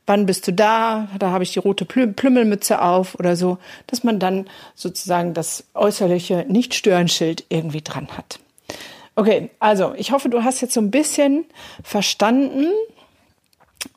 wann 0.05 0.25
bist 0.25 0.47
du 0.47 0.53
da? 0.53 1.07
Da 1.19 1.31
habe 1.31 1.43
ich 1.43 1.53
die 1.53 1.59
rote 1.59 1.85
Plümmelmütze 1.85 2.81
auf 2.81 3.15
oder 3.15 3.35
so, 3.35 3.57
dass 3.87 4.03
man 4.03 4.19
dann 4.19 4.47
sozusagen 4.75 5.33
das 5.33 5.65
äußerliche 5.73 6.45
Nicht-Stören-Schild 6.47 7.45
irgendwie 7.49 7.81
dran 7.81 8.07
hat. 8.17 8.39
Okay, 9.15 9.49
also 9.59 9.93
ich 9.95 10.11
hoffe, 10.11 10.29
du 10.29 10.43
hast 10.43 10.61
jetzt 10.61 10.73
so 10.73 10.81
ein 10.81 10.91
bisschen 10.91 11.45
verstanden, 11.83 12.67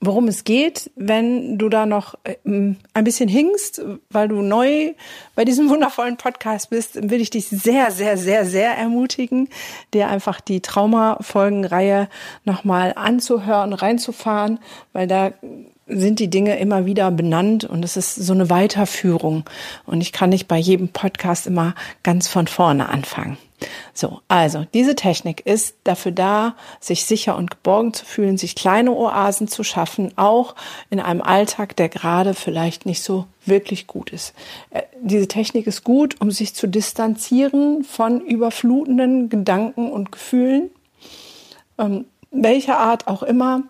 worum 0.00 0.28
es 0.28 0.44
geht, 0.44 0.90
wenn 0.94 1.58
du 1.58 1.68
da 1.68 1.86
noch 1.86 2.14
äh, 2.24 2.36
ein 2.44 3.04
bisschen 3.04 3.28
hingst, 3.28 3.82
weil 4.10 4.28
du 4.28 4.42
neu 4.42 4.94
bei 5.34 5.44
diesem 5.44 5.68
wundervollen 5.70 6.16
Podcast 6.16 6.70
bist, 6.70 7.10
will 7.10 7.20
ich 7.20 7.30
dich 7.30 7.48
sehr, 7.48 7.90
sehr, 7.90 8.16
sehr, 8.16 8.44
sehr 8.44 8.76
ermutigen, 8.76 9.48
dir 9.92 10.08
einfach 10.08 10.40
die 10.40 10.60
Trauma-Folgenreihe 10.60 12.08
nochmal 12.44 12.92
anzuhören, 12.94 13.72
reinzufahren, 13.72 14.60
weil 14.92 15.06
da 15.06 15.32
sind 15.86 16.20
die 16.20 16.30
Dinge 16.30 16.58
immer 16.58 16.86
wieder 16.86 17.10
benannt 17.10 17.64
und 17.64 17.84
es 17.84 17.96
ist 17.96 18.14
so 18.14 18.32
eine 18.32 18.50
Weiterführung. 18.50 19.44
Und 19.84 20.00
ich 20.00 20.12
kann 20.12 20.30
nicht 20.30 20.48
bei 20.48 20.58
jedem 20.58 20.88
Podcast 20.88 21.46
immer 21.46 21.74
ganz 22.02 22.28
von 22.28 22.46
vorne 22.46 22.88
anfangen. 22.88 23.36
So, 23.94 24.20
also 24.28 24.66
diese 24.74 24.94
Technik 24.94 25.46
ist 25.46 25.76
dafür 25.84 26.12
da, 26.12 26.56
sich 26.80 27.04
sicher 27.04 27.36
und 27.36 27.50
geborgen 27.50 27.94
zu 27.94 28.04
fühlen, 28.04 28.38
sich 28.38 28.54
kleine 28.54 28.92
Oasen 28.92 29.48
zu 29.48 29.64
schaffen, 29.64 30.12
auch 30.16 30.54
in 30.90 31.00
einem 31.00 31.22
Alltag, 31.22 31.76
der 31.76 31.88
gerade 31.88 32.34
vielleicht 32.34 32.86
nicht 32.86 33.02
so 33.02 33.26
wirklich 33.44 33.86
gut 33.86 34.10
ist. 34.10 34.34
Äh, 34.70 34.82
diese 35.00 35.28
Technik 35.28 35.66
ist 35.66 35.84
gut, 35.84 36.20
um 36.20 36.30
sich 36.30 36.54
zu 36.54 36.66
distanzieren 36.66 37.84
von 37.84 38.20
überflutenden 38.20 39.28
Gedanken 39.28 39.90
und 39.90 40.12
Gefühlen, 40.12 40.70
ähm, 41.78 42.06
welcher 42.30 42.78
Art 42.78 43.08
auch 43.08 43.22
immer, 43.22 43.62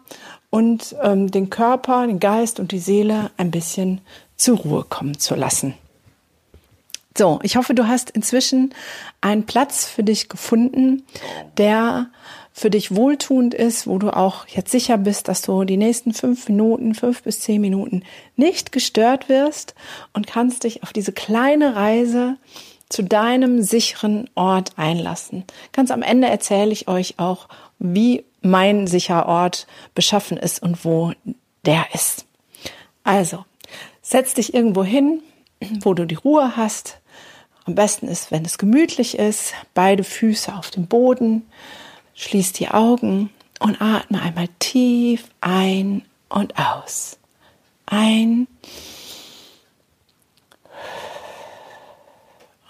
und 0.52 0.94
ähm, 1.02 1.30
den 1.30 1.49
Körper, 1.49 2.06
den 2.06 2.21
Geist 2.21 2.61
und 2.61 2.73
die 2.73 2.78
Seele 2.78 3.30
ein 3.38 3.50
bisschen 3.50 4.02
zur 4.37 4.59
Ruhe 4.59 4.85
kommen 4.87 5.18
zu 5.18 5.35
lassen. 5.35 5.73
So, 7.16 7.40
ich 7.42 7.56
hoffe, 7.56 7.75
du 7.75 7.88
hast 7.88 8.11
inzwischen 8.11 8.75
einen 9.23 9.47
Platz 9.47 9.87
für 9.87 10.02
dich 10.02 10.28
gefunden, 10.28 11.04
der 11.56 12.11
für 12.52 12.68
dich 12.68 12.94
wohltuend 12.94 13.54
ist, 13.54 13.87
wo 13.87 13.99
du 13.99 14.14
auch 14.14 14.47
jetzt 14.47 14.71
sicher 14.71 14.99
bist, 14.99 15.28
dass 15.28 15.40
du 15.40 15.64
die 15.64 15.78
nächsten 15.78 16.12
fünf 16.12 16.50
Minuten, 16.50 16.94
fünf 16.94 17.23
bis 17.23 17.40
zehn 17.40 17.62
Minuten 17.62 18.02
nicht 18.37 18.73
gestört 18.73 19.30
wirst 19.30 19.75
und 20.12 20.26
kannst 20.26 20.64
dich 20.64 20.82
auf 20.82 20.92
diese 20.92 21.12
kleine 21.12 21.76
Reise 21.76 22.37
zu 22.90 23.02
deinem 23.02 23.62
sicheren 23.62 24.28
Ort 24.35 24.73
einlassen. 24.76 25.44
Ganz 25.73 25.90
am 25.90 26.02
Ende 26.02 26.28
erzähle 26.28 26.73
ich 26.73 26.88
euch 26.88 27.18
auch, 27.18 27.49
wie 27.78 28.25
mein 28.42 28.87
sicherer 28.87 29.26
Ort 29.26 29.66
beschaffen 29.94 30.37
ist 30.37 30.62
und 30.62 30.84
wo 30.84 31.12
der 31.64 31.87
ist. 31.94 32.26
Also, 33.04 33.44
setz 34.00 34.34
dich 34.34 34.54
irgendwo 34.54 34.84
hin, 34.84 35.22
wo 35.80 35.94
du 35.94 36.06
die 36.06 36.16
Ruhe 36.16 36.56
hast, 36.56 37.00
am 37.64 37.75
besten 37.75 38.08
ist, 38.08 38.30
wenn 38.30 38.44
es 38.44 38.58
gemütlich 38.58 39.18
ist, 39.18 39.54
beide 39.75 40.02
Füße 40.02 40.54
auf 40.54 40.70
dem 40.70 40.87
Boden, 40.87 41.46
schließ 42.14 42.52
die 42.52 42.68
Augen 42.68 43.30
und 43.61 43.80
atme 43.80 44.20
einmal 44.20 44.49
tief 44.58 45.28
ein 45.40 46.02
und 46.28 46.54
aus. 46.58 47.18
Ein 47.87 48.49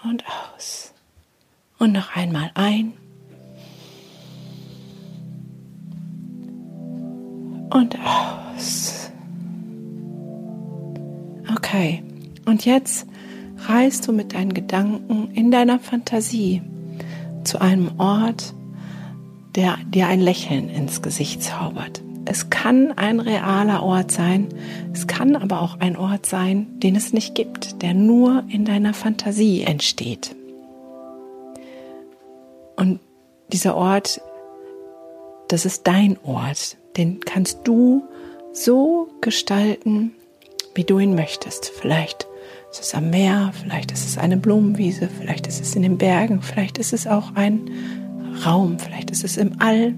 und 0.03 0.23
aus. 0.55 0.93
Und 1.79 1.93
noch 1.93 2.15
einmal 2.15 2.51
ein 2.53 2.93
und 7.73 7.97
aus. 7.99 9.09
Okay, 11.55 12.03
und 12.45 12.65
jetzt 12.65 13.07
reist 13.67 14.07
du 14.07 14.13
mit 14.13 14.33
deinen 14.33 14.53
Gedanken 14.53 15.31
in 15.33 15.51
deiner 15.51 15.79
Fantasie 15.79 16.61
zu 17.43 17.59
einem 17.59 17.99
Ort, 17.99 18.53
der 19.55 19.77
dir 19.87 20.07
ein 20.07 20.21
Lächeln 20.21 20.69
ins 20.69 21.01
Gesicht 21.01 21.41
zaubert. 21.43 22.01
Es 22.25 22.49
kann 22.49 22.93
ein 22.93 23.19
realer 23.19 23.83
Ort 23.83 24.11
sein, 24.11 24.47
es 24.93 25.07
kann 25.07 25.35
aber 25.35 25.61
auch 25.61 25.79
ein 25.79 25.97
Ort 25.97 26.25
sein, 26.25 26.79
den 26.79 26.95
es 26.95 27.11
nicht 27.11 27.35
gibt, 27.35 27.81
der 27.81 27.93
nur 27.93 28.43
in 28.47 28.65
deiner 28.65 28.93
Fantasie 28.93 29.63
entsteht. 29.63 30.35
Und 32.75 32.99
dieser 33.51 33.75
Ort, 33.75 34.21
das 35.49 35.65
ist 35.65 35.85
dein 35.85 36.17
Ort, 36.23 36.77
den 36.97 37.19
kannst 37.21 37.59
du 37.63 38.03
so 38.53 39.09
gestalten, 39.21 40.11
wie 40.75 40.83
du 40.83 40.99
ihn 40.99 41.15
möchtest. 41.15 41.71
Vielleicht 41.79 42.27
ist 42.71 42.81
es 42.81 42.95
am 42.95 43.09
Meer, 43.09 43.51
vielleicht 43.53 43.91
ist 43.91 44.05
es 44.05 44.17
eine 44.17 44.37
Blumenwiese, 44.37 45.07
vielleicht 45.07 45.47
ist 45.47 45.61
es 45.61 45.75
in 45.75 45.83
den 45.83 45.97
Bergen, 45.97 46.41
vielleicht 46.41 46.77
ist 46.77 46.93
es 46.93 47.07
auch 47.07 47.35
ein 47.35 47.69
Raum, 48.45 48.79
vielleicht 48.79 49.11
ist 49.11 49.23
es 49.23 49.37
im 49.37 49.59
All. 49.59 49.95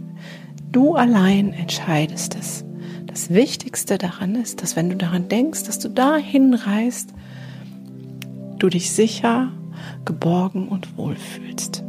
Du 0.72 0.96
allein 0.96 1.54
entscheidest 1.54 2.36
es. 2.36 2.66
Das 3.08 3.30
Wichtigste 3.30 3.98
daran 3.98 4.36
ist, 4.36 4.62
dass 4.62 4.76
wenn 4.76 4.90
du 4.90 4.98
daran 4.98 5.30
denkst, 5.30 5.64
dass 5.64 5.80
du 5.80 5.90
dahin 5.90 6.54
reist, 6.54 7.14
du 8.60 8.68
dich 8.68 8.92
sicher, 8.92 9.54
geborgen 10.04 10.68
und 10.68 10.98
wohl 10.98 11.16
fühlst. 11.16 11.84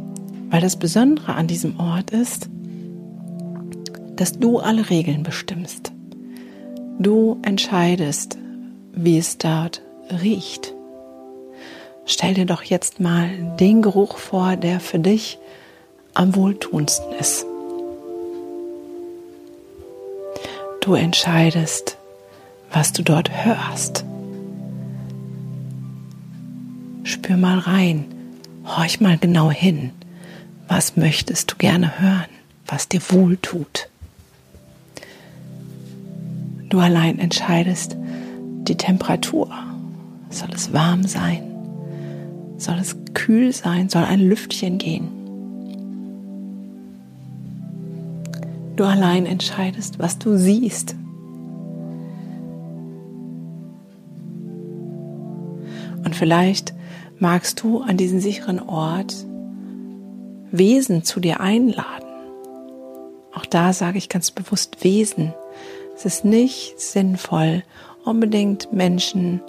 Weil 0.49 0.61
das 0.61 0.77
Besondere 0.77 1.35
an 1.35 1.47
diesem 1.47 1.79
Ort 1.79 2.11
ist, 2.11 2.49
dass 4.17 4.33
du 4.33 4.59
alle 4.59 4.89
Regeln 4.89 5.23
bestimmst. 5.23 5.91
Du 6.99 7.39
entscheidest, 7.43 8.37
wie 8.91 9.17
es 9.17 9.37
dort 9.37 9.81
riecht. 10.21 10.73
Stell 12.05 12.33
dir 12.33 12.45
doch 12.45 12.63
jetzt 12.63 12.99
mal 12.99 13.29
den 13.59 13.81
Geruch 13.81 14.17
vor, 14.17 14.55
der 14.55 14.79
für 14.79 14.99
dich 14.99 15.37
am 16.13 16.35
wohltuendsten 16.35 17.11
ist. 17.13 17.45
Du 20.81 20.95
entscheidest, 20.95 21.97
was 22.71 22.93
du 22.93 23.03
dort 23.03 23.29
hörst. 23.45 24.05
Spür 27.03 27.37
mal 27.37 27.59
rein, 27.59 28.05
horch 28.65 28.99
mal 28.99 29.17
genau 29.17 29.51
hin. 29.51 29.91
Was 30.67 30.97
möchtest 30.97 31.51
du 31.51 31.55
gerne 31.57 31.99
hören, 31.99 32.29
was 32.65 32.87
dir 32.87 33.01
wohltut? 33.09 33.89
Du 36.69 36.79
allein 36.79 37.19
entscheidest 37.19 37.95
die 37.99 38.75
Temperatur. 38.75 39.49
Soll 40.29 40.49
es 40.53 40.73
warm 40.73 41.03
sein? 41.03 41.43
Soll 42.57 42.77
es 42.79 42.97
kühl 43.13 43.53
sein? 43.53 43.89
Soll 43.89 44.03
ein 44.03 44.19
Lüftchen 44.19 44.77
gehen? 44.77 45.07
Du 48.75 48.83
allein 48.83 49.25
entscheidest, 49.25 49.99
was 49.99 50.19
du 50.19 50.37
siehst. 50.37 50.95
Und 56.03 56.15
vielleicht 56.15 56.73
magst 57.17 57.63
du 57.63 57.81
an 57.81 57.97
diesen 57.97 58.19
sicheren 58.19 58.59
Ort 58.59 59.25
Wesen 60.51 61.03
zu 61.03 61.19
dir 61.19 61.39
einladen. 61.39 62.07
Auch 63.33 63.45
da 63.45 63.73
sage 63.73 63.97
ich 63.97 64.09
ganz 64.09 64.31
bewusst 64.31 64.83
Wesen. 64.83 65.33
Es 65.97 66.05
ist 66.05 66.25
nicht 66.25 66.79
sinnvoll, 66.79 67.63
unbedingt 68.05 68.71
Menschen, 68.71 69.41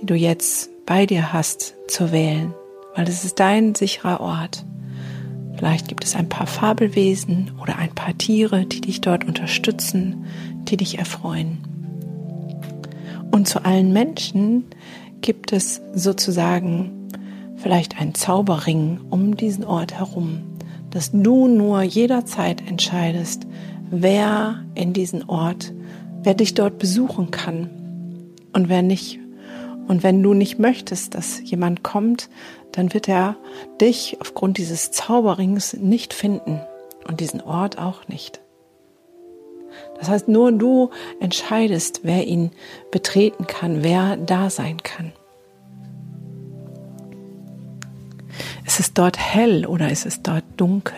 die 0.00 0.06
du 0.06 0.14
jetzt 0.14 0.70
bei 0.86 1.04
dir 1.04 1.32
hast, 1.32 1.74
zu 1.88 2.12
wählen, 2.12 2.54
weil 2.94 3.08
es 3.08 3.24
ist 3.24 3.40
dein 3.40 3.74
sicherer 3.74 4.20
Ort. 4.20 4.64
Vielleicht 5.56 5.88
gibt 5.88 6.04
es 6.04 6.14
ein 6.14 6.28
paar 6.28 6.46
Fabelwesen 6.46 7.50
oder 7.60 7.76
ein 7.76 7.92
paar 7.92 8.16
Tiere, 8.16 8.66
die 8.66 8.80
dich 8.80 9.00
dort 9.00 9.24
unterstützen, 9.24 10.26
die 10.60 10.76
dich 10.76 10.96
erfreuen. 10.96 11.58
Und 13.32 13.48
zu 13.48 13.64
allen 13.64 13.92
Menschen 13.92 14.66
gibt 15.22 15.52
es 15.52 15.82
sozusagen 15.92 17.08
vielleicht 17.56 18.00
einen 18.00 18.14
Zauberring 18.14 19.00
um 19.10 19.36
diesen 19.36 19.64
Ort 19.64 19.94
herum, 19.94 20.42
dass 20.90 21.10
du 21.10 21.48
nur 21.48 21.82
jederzeit 21.82 22.64
entscheidest, 22.68 23.48
wer 23.90 24.64
in 24.76 24.92
diesen 24.92 25.28
Ort, 25.28 25.72
wer 26.22 26.34
dich 26.34 26.54
dort 26.54 26.78
besuchen 26.78 27.30
kann 27.30 27.70
und 28.52 28.68
wer 28.68 28.82
nicht. 28.82 29.18
Und 29.88 30.02
wenn 30.02 30.22
du 30.22 30.34
nicht 30.34 30.58
möchtest, 30.58 31.14
dass 31.14 31.40
jemand 31.42 31.82
kommt, 31.82 32.28
dann 32.72 32.94
wird 32.94 33.08
er 33.08 33.36
dich 33.80 34.18
aufgrund 34.20 34.58
dieses 34.58 34.92
Zauberrings 34.92 35.74
nicht 35.74 36.14
finden 36.14 36.60
und 37.08 37.20
diesen 37.20 37.40
Ort 37.40 37.78
auch 37.78 38.06
nicht. 38.06 38.40
Das 39.98 40.08
heißt, 40.08 40.28
nur 40.28 40.52
du 40.52 40.90
entscheidest, 41.20 42.00
wer 42.02 42.26
ihn 42.26 42.50
betreten 42.90 43.46
kann, 43.46 43.82
wer 43.82 44.16
da 44.16 44.50
sein 44.50 44.82
kann. 44.82 45.12
Ist 48.66 48.80
es 48.80 48.94
dort 48.94 49.18
hell 49.18 49.66
oder 49.66 49.90
ist 49.90 50.06
es 50.06 50.22
dort 50.22 50.44
dunkel? 50.56 50.96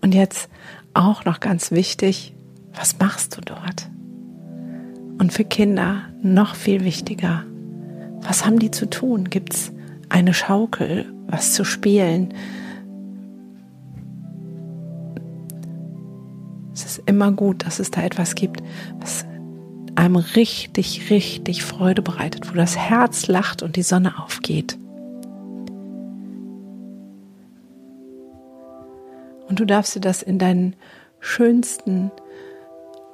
Und 0.00 0.14
jetzt 0.14 0.48
auch 0.94 1.24
noch 1.24 1.40
ganz 1.40 1.70
wichtig, 1.70 2.34
was 2.74 2.98
machst 2.98 3.36
du 3.36 3.40
dort? 3.40 3.90
Und 5.18 5.32
für 5.32 5.44
Kinder 5.44 6.02
noch 6.22 6.54
viel 6.54 6.84
wichtiger, 6.84 7.44
was 8.22 8.46
haben 8.46 8.58
die 8.58 8.70
zu 8.70 8.88
tun? 8.88 9.30
Gibt 9.30 9.54
es 9.54 9.72
eine 10.08 10.34
Schaukel, 10.34 11.12
was 11.26 11.54
zu 11.54 11.64
spielen? 11.64 12.34
Es 16.74 16.84
ist 16.84 17.02
immer 17.06 17.32
gut, 17.32 17.66
dass 17.66 17.78
es 17.78 17.90
da 17.90 18.02
etwas 18.02 18.34
gibt, 18.34 18.62
was 19.00 19.24
einem 19.94 20.16
richtig, 20.16 21.10
richtig 21.10 21.64
Freude 21.64 22.02
bereitet, 22.02 22.50
wo 22.50 22.54
das 22.56 22.76
Herz 22.76 23.26
lacht 23.26 23.62
und 23.62 23.76
die 23.76 23.82
Sonne 23.82 24.18
aufgeht. 24.22 24.78
Und 29.52 29.60
du 29.60 29.66
darfst 29.66 29.94
dir 29.94 30.00
das 30.00 30.22
in 30.22 30.38
deinen 30.38 30.76
schönsten 31.20 32.10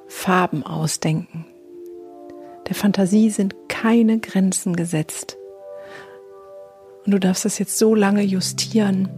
Farben 0.07 0.63
ausdenken. 0.65 1.45
Der 2.69 2.75
Fantasie 2.75 3.29
sind 3.29 3.55
keine 3.67 4.19
Grenzen 4.19 4.77
gesetzt. 4.77 5.35
Und 7.05 7.11
du 7.11 7.19
darfst 7.19 7.43
das 7.43 7.59
jetzt 7.59 7.77
so 7.77 7.93
lange 7.93 8.21
justieren, 8.21 9.09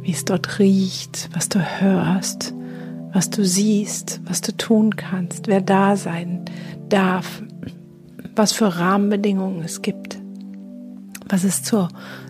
wie 0.00 0.12
es 0.12 0.24
dort 0.24 0.58
riecht, 0.58 1.28
was 1.34 1.50
du 1.50 1.58
hörst, 1.58 2.54
was 3.12 3.28
du 3.28 3.44
siehst, 3.44 4.22
was 4.24 4.40
du 4.40 4.56
tun 4.56 4.96
kannst, 4.96 5.46
wer 5.46 5.60
da 5.60 5.94
sein 5.96 6.46
darf, 6.88 7.42
was 8.34 8.52
für 8.52 8.78
Rahmenbedingungen 8.78 9.62
es 9.62 9.82
gibt, 9.82 10.18
was 11.28 11.44
es 11.44 11.62
zu, 11.62 11.86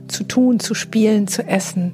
zu 0.08 0.24
tun, 0.24 0.58
zu 0.58 0.74
spielen, 0.74 1.28
zu 1.28 1.46
essen, 1.46 1.92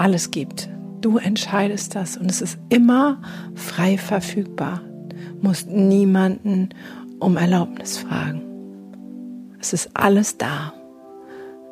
alles 0.00 0.30
gibt. 0.30 0.70
Du 1.02 1.18
entscheidest 1.18 1.94
das 1.94 2.16
und 2.16 2.30
es 2.30 2.40
ist 2.40 2.58
immer 2.70 3.20
frei 3.54 3.98
verfügbar. 3.98 4.80
Du 5.40 5.46
musst 5.46 5.68
niemanden 5.68 6.70
um 7.18 7.36
Erlaubnis 7.36 7.98
fragen. 7.98 8.42
Es 9.60 9.74
ist 9.74 9.90
alles 9.92 10.38
da, 10.38 10.72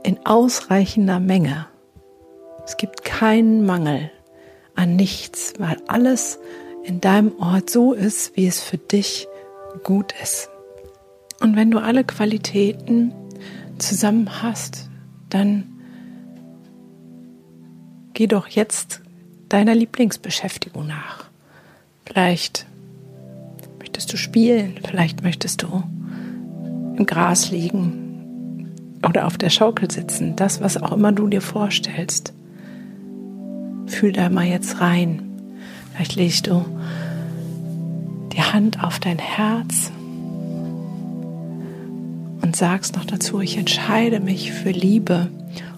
in 0.02 0.18
ausreichender 0.26 1.20
Menge. 1.20 1.66
Es 2.66 2.76
gibt 2.76 3.02
keinen 3.02 3.64
Mangel 3.64 4.10
an 4.74 4.94
nichts, 4.94 5.54
weil 5.58 5.78
alles 5.88 6.38
in 6.84 7.00
deinem 7.00 7.32
Ort 7.38 7.70
so 7.70 7.94
ist, 7.94 8.36
wie 8.36 8.46
es 8.46 8.60
für 8.60 8.76
dich 8.76 9.26
gut 9.84 10.12
ist. 10.22 10.50
Und 11.40 11.56
wenn 11.56 11.70
du 11.70 11.78
alle 11.78 12.04
Qualitäten 12.04 13.14
zusammen 13.78 14.42
hast, 14.42 14.90
dann 15.30 15.77
geh 18.18 18.26
doch 18.26 18.48
jetzt 18.48 19.00
deiner 19.48 19.76
Lieblingsbeschäftigung 19.76 20.88
nach. 20.88 21.26
Vielleicht 22.04 22.66
möchtest 23.78 24.12
du 24.12 24.16
spielen, 24.16 24.74
vielleicht 24.84 25.22
möchtest 25.22 25.62
du 25.62 25.84
im 26.96 27.06
Gras 27.06 27.52
liegen 27.52 28.72
oder 29.06 29.24
auf 29.24 29.38
der 29.38 29.50
Schaukel 29.50 29.88
sitzen, 29.88 30.34
das, 30.34 30.60
was 30.60 30.76
auch 30.76 30.90
immer 30.90 31.12
du 31.12 31.28
dir 31.28 31.40
vorstellst. 31.40 32.32
Fühl 33.86 34.10
da 34.10 34.28
mal 34.30 34.46
jetzt 34.46 34.80
rein. 34.80 35.22
Vielleicht 35.94 36.16
legst 36.16 36.48
du 36.48 36.64
die 38.32 38.42
Hand 38.42 38.82
auf 38.82 38.98
dein 38.98 39.20
Herz 39.20 39.92
und 42.42 42.56
sagst 42.56 42.96
noch 42.96 43.04
dazu, 43.04 43.40
ich 43.40 43.56
entscheide 43.56 44.18
mich 44.18 44.50
für 44.50 44.72
Liebe 44.72 45.28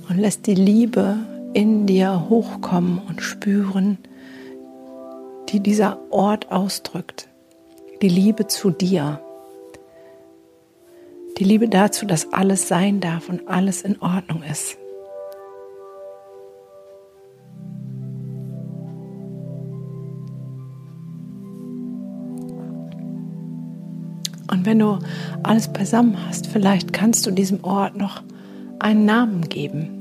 und 0.09 0.17
lässt 0.17 0.47
die 0.47 0.55
Liebe 0.55 1.19
in 1.53 1.87
dir 1.87 2.29
hochkommen 2.29 3.01
und 3.09 3.23
spüren, 3.23 3.99
die 5.49 5.61
dieser 5.61 5.99
Ort 6.11 6.53
ausdrückt. 6.53 7.29
Die 8.03 8.09
Liebe 8.09 8.47
zu 8.47 8.71
dir. 8.71 9.21
Die 11.39 11.45
Liebe 11.45 11.69
dazu, 11.69 12.07
dass 12.07 12.33
alles 12.33 12.69
sein 12.69 13.01
darf 13.01 13.29
und 13.29 13.49
alles 13.49 13.83
in 13.83 14.01
Ordnung 14.01 14.43
ist. 14.43 14.77
Und 24.51 24.67
wenn 24.67 24.81
du 24.81 24.99
alles 25.43 25.73
beisammen 25.73 26.17
hast, 26.27 26.47
vielleicht 26.47 26.93
kannst 26.93 27.27
du 27.27 27.31
diesem 27.31 27.65
Ort 27.65 27.97
noch 27.97 28.23
einen 28.79 29.05
Namen 29.05 29.49
geben, 29.49 30.00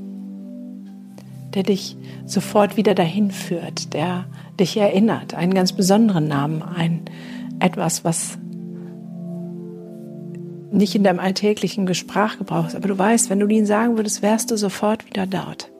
der 1.54 1.62
dich 1.62 1.96
sofort 2.26 2.76
wieder 2.76 2.94
dahin 2.94 3.30
führt, 3.30 3.92
der 3.94 4.26
dich 4.58 4.76
erinnert, 4.76 5.34
einen 5.34 5.54
ganz 5.54 5.72
besonderen 5.72 6.28
Namen, 6.28 6.62
ein 6.62 7.02
etwas, 7.60 8.04
was 8.04 8.38
nicht 10.70 10.94
in 10.94 11.02
deinem 11.02 11.18
alltäglichen 11.18 11.84
Gespräch 11.84 12.38
gebrauchst, 12.38 12.76
aber 12.76 12.88
du 12.88 12.96
weißt, 12.96 13.28
wenn 13.28 13.40
du 13.40 13.48
ihn 13.48 13.66
sagen 13.66 13.96
würdest, 13.96 14.22
wärst 14.22 14.50
du 14.50 14.56
sofort 14.56 15.06
wieder 15.06 15.26
dort. 15.26 15.70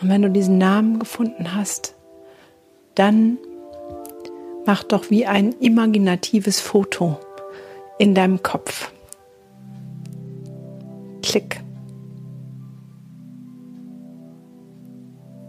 Und 0.00 0.08
wenn 0.08 0.22
du 0.22 0.30
diesen 0.30 0.58
Namen 0.58 1.00
gefunden 1.00 1.56
hast, 1.56 1.96
dann 2.94 3.38
Mach 4.68 4.82
doch 4.82 5.08
wie 5.08 5.24
ein 5.24 5.52
imaginatives 5.60 6.60
Foto 6.60 7.18
in 7.98 8.14
deinem 8.14 8.42
Kopf. 8.42 8.92
Klick. 11.22 11.62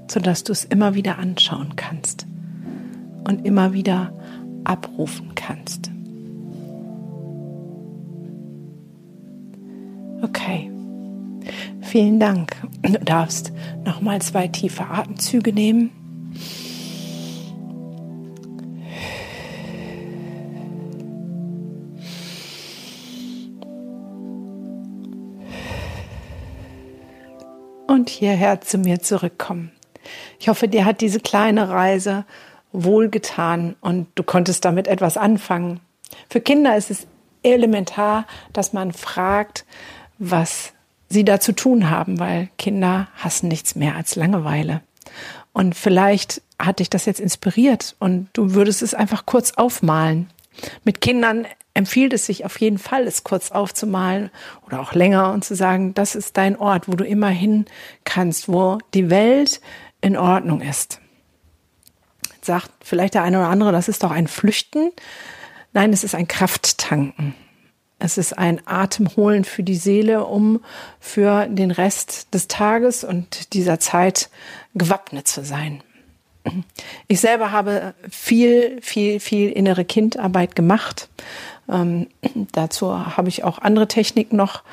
Sodass 0.09 0.43
du 0.43 0.51
es 0.51 0.65
immer 0.65 0.95
wieder 0.95 1.19
anschauen 1.19 1.75
kannst 1.75 2.25
und 3.27 3.45
immer 3.45 3.73
wieder 3.73 4.11
abrufen 4.63 5.35
kannst. 5.35 5.91
Okay. 10.21 10.71
Vielen 11.81 12.19
Dank. 12.19 12.55
Du 12.81 12.99
darfst 12.99 13.53
nochmal 13.85 14.21
zwei 14.21 14.47
tiefe 14.47 14.85
Atemzüge 14.85 15.53
nehmen. 15.53 15.91
und 27.89 28.09
hierher 28.09 28.61
zu 28.61 28.77
mir 28.77 29.01
zurückkommen. 29.01 29.71
Ich 30.39 30.47
hoffe, 30.47 30.67
dir 30.67 30.85
hat 30.85 31.01
diese 31.01 31.19
kleine 31.19 31.69
Reise 31.69 32.25
wohlgetan 32.71 33.75
und 33.81 34.07
du 34.15 34.23
konntest 34.23 34.63
damit 34.65 34.87
etwas 34.87 35.17
anfangen. 35.17 35.81
Für 36.29 36.39
Kinder 36.39 36.75
ist 36.77 36.89
es 36.89 37.07
elementar, 37.43 38.25
dass 38.53 38.73
man 38.73 38.93
fragt, 38.93 39.65
was 40.17 40.73
sie 41.09 41.25
da 41.25 41.39
zu 41.39 41.53
tun 41.53 41.89
haben, 41.89 42.19
weil 42.19 42.49
Kinder 42.57 43.07
hassen 43.15 43.47
nichts 43.47 43.75
mehr 43.75 43.95
als 43.95 44.15
Langeweile. 44.15 44.81
Und 45.53 45.75
vielleicht 45.75 46.41
hat 46.57 46.79
dich 46.79 46.89
das 46.89 47.05
jetzt 47.05 47.19
inspiriert 47.19 47.95
und 47.99 48.29
du 48.33 48.53
würdest 48.53 48.81
es 48.81 48.93
einfach 48.93 49.25
kurz 49.25 49.53
aufmalen. 49.53 50.29
Mit 50.83 51.01
Kindern 51.01 51.47
empfiehlt 51.73 52.13
es 52.13 52.25
sich 52.25 52.45
auf 52.45 52.59
jeden 52.59 52.77
Fall, 52.77 53.07
es 53.07 53.23
kurz 53.23 53.51
aufzumalen 53.51 54.29
oder 54.65 54.81
auch 54.81 54.93
länger 54.93 55.31
und 55.31 55.43
zu 55.43 55.55
sagen, 55.55 55.93
das 55.93 56.15
ist 56.15 56.37
dein 56.37 56.57
Ort, 56.57 56.87
wo 56.87 56.93
du 56.93 57.05
immer 57.05 57.29
hin 57.29 57.65
kannst, 58.03 58.49
wo 58.49 58.77
die 58.93 59.09
Welt 59.09 59.61
in 60.01 60.17
Ordnung 60.17 60.61
ist. 60.61 60.99
sagt 62.41 62.71
vielleicht 62.81 63.13
der 63.13 63.23
eine 63.23 63.39
oder 63.39 63.49
andere, 63.49 63.71
das 63.71 63.87
ist 63.87 64.03
doch 64.03 64.11
ein 64.11 64.27
Flüchten. 64.27 64.91
Nein, 65.73 65.93
es 65.93 66.03
ist 66.03 66.15
ein 66.15 66.27
Krafttanken. 66.27 67.35
Es 67.99 68.17
ist 68.17 68.37
ein 68.37 68.65
Atemholen 68.65 69.43
für 69.43 69.61
die 69.61 69.75
Seele, 69.75 70.25
um 70.25 70.61
für 71.01 71.47
den 71.47 71.69
Rest 71.69 72.33
des 72.33 72.47
Tages 72.47 73.03
und 73.03 73.53
dieser 73.53 73.79
Zeit 73.79 74.29
gewappnet 74.73 75.27
zu 75.27 75.43
sein. 75.43 75.83
Ich 77.07 77.19
selber 77.19 77.51
habe 77.51 77.93
viel, 78.09 78.81
viel, 78.81 79.19
viel 79.19 79.51
innere 79.51 79.83
Kindarbeit 79.83 80.55
gemacht. 80.55 81.09
Ähm, 81.67 82.07
dazu 82.53 83.15
habe 83.15 83.27
ich 83.27 83.43
auch 83.43 83.59
andere 83.59 83.87
Techniken 83.87 84.37
noch 84.37 84.63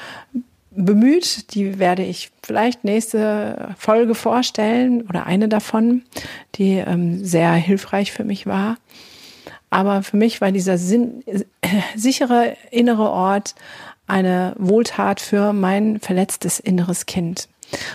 bemüht. 0.77 1.55
Die 1.55 1.79
werde 1.79 2.05
ich 2.05 2.31
vielleicht 2.43 2.85
nächste 2.85 3.75
Folge 3.79 4.15
vorstellen 4.15 5.03
oder 5.03 5.27
eine 5.27 5.49
davon, 5.49 6.03
die 6.55 6.75
ähm, 6.75 7.25
sehr 7.25 7.53
hilfreich 7.53 8.13
für 8.13 8.25
mich 8.25 8.47
war. 8.47 8.77
Aber 9.71 10.03
für 10.03 10.17
mich 10.17 10.41
war 10.41 10.53
dieser 10.53 10.79
Sinn, 10.79 11.23
äh, 11.27 11.43
sichere 11.97 12.57
innere 12.71 13.11
Ort 13.11 13.55
eine 14.07 14.55
Wohltat 14.59 15.21
für 15.21 15.53
mein 15.53 15.99
verletztes 16.01 16.61
inneres 16.61 17.07
Kind. 17.07 17.49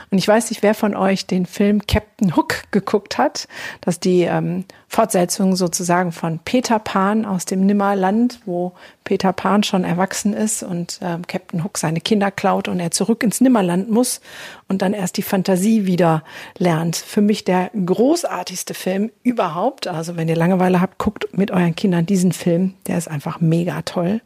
Und 0.10 0.18
ich 0.18 0.28
weiß 0.28 0.50
nicht, 0.50 0.64
wer 0.64 0.74
von 0.74 0.96
euch 0.96 1.26
den 1.26 1.46
Film 1.46 1.86
Captain 1.88 2.36
Hook 2.36 2.64
geguckt 2.72 3.18
hat. 3.18 3.48
Das 3.82 3.96
ist 3.96 4.06
die 4.06 4.24
ähm, 4.24 4.66
Fortsetzung 4.88 5.56
sozusagen 5.56 6.12
von 6.12 6.40
Peter 6.40 6.80
Pan 6.80 7.26
aus 7.26 7.46
dem 7.46 7.66
Nimmerland, 7.66 8.42
wo 8.46 8.74
Peter 9.04 9.34
Pan 9.34 9.64
schon 9.64 9.84
erwachsen 9.84 10.34
ist 10.34 10.64
und 10.64 11.00
ähm, 11.02 11.26
Captain 11.28 11.64
Hook 11.64 11.78
seine 11.78 12.02
Kinder 12.02 12.32
klaut 12.32 12.68
und 12.68 12.80
er 12.80 12.92
zurück 12.92 13.24
ins 13.24 13.42
Nimmerland 13.42 13.90
muss 13.90 14.22
und 14.68 14.82
dann 14.82 14.94
erst 14.94 15.18
die 15.18 15.22
Fantasie 15.22 15.86
wieder 15.86 16.24
lernt. 16.58 16.96
Für 16.96 17.22
mich 17.22 17.44
der 17.44 17.72
großartigste 17.74 18.74
Film 18.74 19.12
überhaupt. 19.24 19.88
Also 19.88 20.18
wenn 20.18 20.28
ihr 20.28 20.36
Langeweile 20.36 20.82
habt, 20.82 20.98
guckt 20.98 21.38
mit 21.38 21.52
euren 21.52 21.76
Kindern 21.76 22.06
diesen 22.06 22.34
Film. 22.34 22.76
Der 22.88 22.98
ist 22.98 23.08
einfach 23.08 23.40
mega 23.40 23.82
toll. 23.84 24.22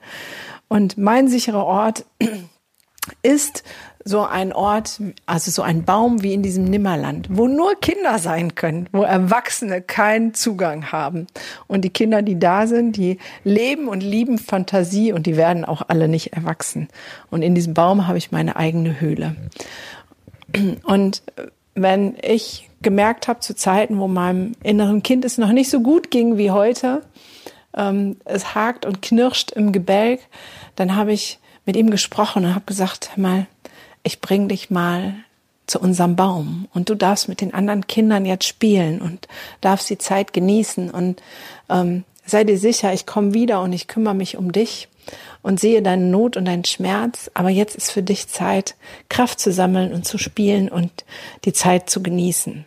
Und 0.67 0.97
mein 0.97 1.27
sicherer 1.27 1.65
Ort 1.65 2.05
ist 3.21 3.63
so 4.07 4.23
ein 4.23 4.53
Ort, 4.53 5.01
also 5.25 5.49
so 5.49 5.63
ein 5.63 5.83
Baum 5.83 6.21
wie 6.21 6.35
in 6.35 6.43
diesem 6.43 6.65
Nimmerland, 6.65 7.27
wo 7.31 7.47
nur 7.47 7.73
Kinder 7.79 8.19
sein 8.19 8.53
können, 8.53 8.87
wo 8.91 9.01
Erwachsene 9.01 9.81
keinen 9.81 10.35
Zugang 10.35 10.91
haben. 10.91 11.25
Und 11.65 11.81
die 11.81 11.89
Kinder, 11.89 12.21
die 12.21 12.37
da 12.37 12.67
sind, 12.67 12.97
die 12.97 13.17
leben 13.43 13.87
und 13.87 14.01
lieben 14.01 14.37
Fantasie 14.37 15.11
und 15.11 15.25
die 15.25 15.37
werden 15.37 15.65
auch 15.65 15.81
alle 15.87 16.07
nicht 16.07 16.33
erwachsen. 16.33 16.87
Und 17.31 17.41
in 17.41 17.55
diesem 17.55 17.73
Baum 17.73 18.07
habe 18.07 18.19
ich 18.19 18.31
meine 18.31 18.55
eigene 18.55 19.01
Höhle. 19.01 19.35
Und 20.83 21.23
wenn 21.73 22.15
ich 22.21 22.69
gemerkt 22.83 23.27
habe 23.27 23.39
zu 23.39 23.55
Zeiten, 23.55 23.97
wo 23.97 24.07
meinem 24.07 24.51
inneren 24.61 25.01
Kind 25.01 25.25
es 25.25 25.39
noch 25.39 25.51
nicht 25.51 25.71
so 25.71 25.81
gut 25.81 26.11
ging 26.11 26.37
wie 26.37 26.51
heute, 26.51 27.01
ähm, 27.75 28.17
es 28.23 28.53
hakt 28.53 28.85
und 28.85 29.01
knirscht 29.01 29.51
im 29.51 29.71
Gebälk, 29.71 30.21
dann 30.75 30.95
habe 30.95 31.11
ich 31.11 31.39
mit 31.65 31.75
ihm 31.75 31.89
gesprochen 31.89 32.45
und 32.45 32.53
habe 32.53 32.65
gesagt, 32.65 33.17
mal, 33.17 33.47
ich 34.05 34.21
bring 34.21 34.47
dich 34.47 34.69
mal 34.69 35.15
zu 35.67 35.79
unserem 35.79 36.15
Baum 36.15 36.67
und 36.73 36.89
du 36.89 36.95
darfst 36.95 37.27
mit 37.27 37.41
den 37.41 37.53
anderen 37.53 37.87
Kindern 37.87 38.25
jetzt 38.25 38.45
spielen 38.45 39.01
und 39.01 39.27
darfst 39.61 39.89
die 39.89 39.97
Zeit 39.97 40.31
genießen 40.31 40.91
und 40.91 41.21
ähm, 41.69 42.03
sei 42.23 42.43
dir 42.43 42.57
sicher, 42.57 42.93
ich 42.93 43.07
komme 43.07 43.33
wieder 43.33 43.61
und 43.61 43.73
ich 43.73 43.87
kümmere 43.87 44.13
mich 44.13 44.37
um 44.37 44.51
dich 44.51 44.87
und 45.41 45.59
sehe 45.59 45.81
deine 45.81 46.05
Not 46.05 46.37
und 46.37 46.45
deinen 46.45 46.65
Schmerz, 46.65 47.31
aber 47.33 47.49
jetzt 47.49 47.75
ist 47.75 47.91
für 47.91 48.03
dich 48.03 48.27
Zeit, 48.27 48.75
Kraft 49.09 49.39
zu 49.39 49.51
sammeln 49.51 49.91
und 49.91 50.05
zu 50.05 50.19
spielen 50.19 50.69
und 50.69 50.91
die 51.45 51.53
Zeit 51.53 51.89
zu 51.89 52.01
genießen. 52.03 52.65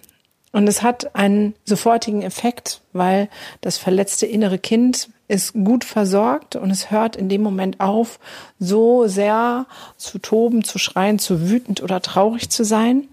Und 0.53 0.67
es 0.67 0.83
hat 0.83 1.15
einen 1.15 1.55
sofortigen 1.65 2.23
Effekt, 2.23 2.81
weil 2.93 3.29
das 3.61 3.79
verletzte 3.79 4.27
innere 4.27 4.59
Kind 4.59 5.11
ist 5.29 5.53
gut 5.53 5.85
versorgt 5.85 6.57
und 6.57 6.71
es 6.71 6.91
hört 6.91 7.15
in 7.15 7.29
dem 7.29 7.43
Moment 7.43 7.81
auf, 7.81 8.19
so 8.59 9.07
sehr 9.07 9.67
zu 9.99 10.19
toben, 10.19 10.65
zu 10.65 10.79
schreien, 10.79 11.19
zu 11.19 11.49
wütend 11.49 11.83
oder 11.83 12.01
traurig 12.01 12.49
zu 12.51 12.65
sein. 12.65 13.07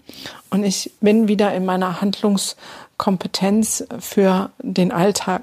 Und 0.50 0.64
ich 0.64 0.92
bin 1.00 1.28
wieder 1.28 1.54
in 1.54 1.66
meiner 1.66 2.00
Handlungskompetenz 2.00 3.86
für 4.00 4.50
den 4.62 4.92
Alltag. 4.92 5.42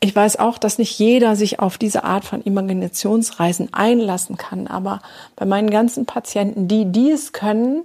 Ich 0.00 0.14
weiß 0.14 0.38
auch, 0.38 0.58
dass 0.58 0.78
nicht 0.78 0.98
jeder 0.98 1.36
sich 1.36 1.58
auf 1.58 1.78
diese 1.78 2.04
Art 2.04 2.24
von 2.24 2.42
Imaginationsreisen 2.42 3.72
einlassen 3.72 4.36
kann, 4.36 4.66
aber 4.66 5.00
bei 5.36 5.46
meinen 5.46 5.70
ganzen 5.70 6.06
Patienten, 6.06 6.68
die 6.68 6.84
dies 6.92 7.32
können, 7.32 7.82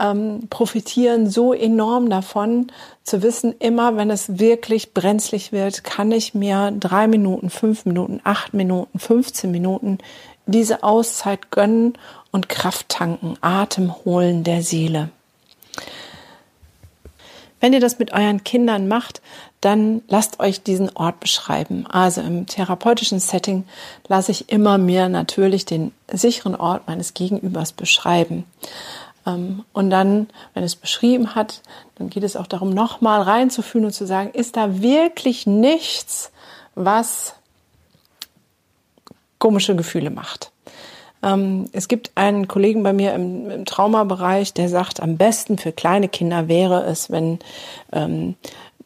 ähm, 0.00 0.48
profitieren 0.50 1.28
so 1.30 1.52
enorm 1.52 2.10
davon, 2.10 2.68
zu 3.04 3.22
wissen, 3.22 3.54
immer 3.58 3.96
wenn 3.96 4.10
es 4.10 4.38
wirklich 4.38 4.92
brenzlig 4.92 5.52
wird, 5.52 5.84
kann 5.84 6.10
ich 6.10 6.34
mir 6.34 6.72
drei 6.72 7.06
Minuten, 7.06 7.50
fünf 7.50 7.84
Minuten, 7.86 8.20
acht 8.24 8.54
Minuten, 8.54 8.98
15 8.98 9.50
Minuten 9.50 9.98
diese 10.46 10.82
Auszeit 10.82 11.50
gönnen 11.50 11.94
und 12.30 12.48
Kraft 12.48 12.88
tanken, 12.88 13.36
Atem 13.40 13.94
holen 14.04 14.44
der 14.44 14.62
Seele. 14.62 15.10
Wenn 17.60 17.72
ihr 17.72 17.80
das 17.80 17.98
mit 17.98 18.12
euren 18.12 18.44
Kindern 18.44 18.88
macht, 18.88 19.22
dann 19.62 20.02
lasst 20.08 20.40
euch 20.40 20.62
diesen 20.62 20.94
Ort 20.94 21.20
beschreiben. 21.20 21.86
Also 21.86 22.20
im 22.20 22.46
therapeutischen 22.46 23.20
Setting 23.20 23.64
lasse 24.06 24.32
ich 24.32 24.50
immer 24.50 24.76
mir 24.76 25.08
natürlich 25.08 25.64
den 25.64 25.92
sicheren 26.12 26.54
Ort 26.54 26.86
meines 26.86 27.14
Gegenübers 27.14 27.72
beschreiben. 27.72 28.44
Ähm, 29.26 29.64
und 29.72 29.90
dann, 29.90 30.28
wenn 30.54 30.64
es 30.64 30.76
beschrieben 30.76 31.34
hat, 31.34 31.62
dann 31.96 32.10
geht 32.10 32.22
es 32.22 32.36
auch 32.36 32.46
darum, 32.46 32.70
nochmal 32.70 33.22
reinzufühlen 33.22 33.86
und 33.86 33.92
zu 33.92 34.06
sagen, 34.06 34.30
ist 34.30 34.56
da 34.56 34.80
wirklich 34.80 35.46
nichts, 35.46 36.30
was 36.74 37.34
komische 39.38 39.76
Gefühle 39.76 40.10
macht. 40.10 40.52
Ähm, 41.22 41.68
es 41.72 41.88
gibt 41.88 42.12
einen 42.14 42.48
Kollegen 42.48 42.82
bei 42.82 42.92
mir 42.92 43.14
im, 43.14 43.50
im 43.50 43.64
Traumabereich, 43.64 44.52
der 44.52 44.68
sagt, 44.68 45.00
am 45.00 45.16
besten 45.16 45.58
für 45.58 45.72
kleine 45.72 46.08
Kinder 46.08 46.48
wäre 46.48 46.84
es, 46.84 47.10
wenn 47.10 47.38
ähm, 47.92 48.36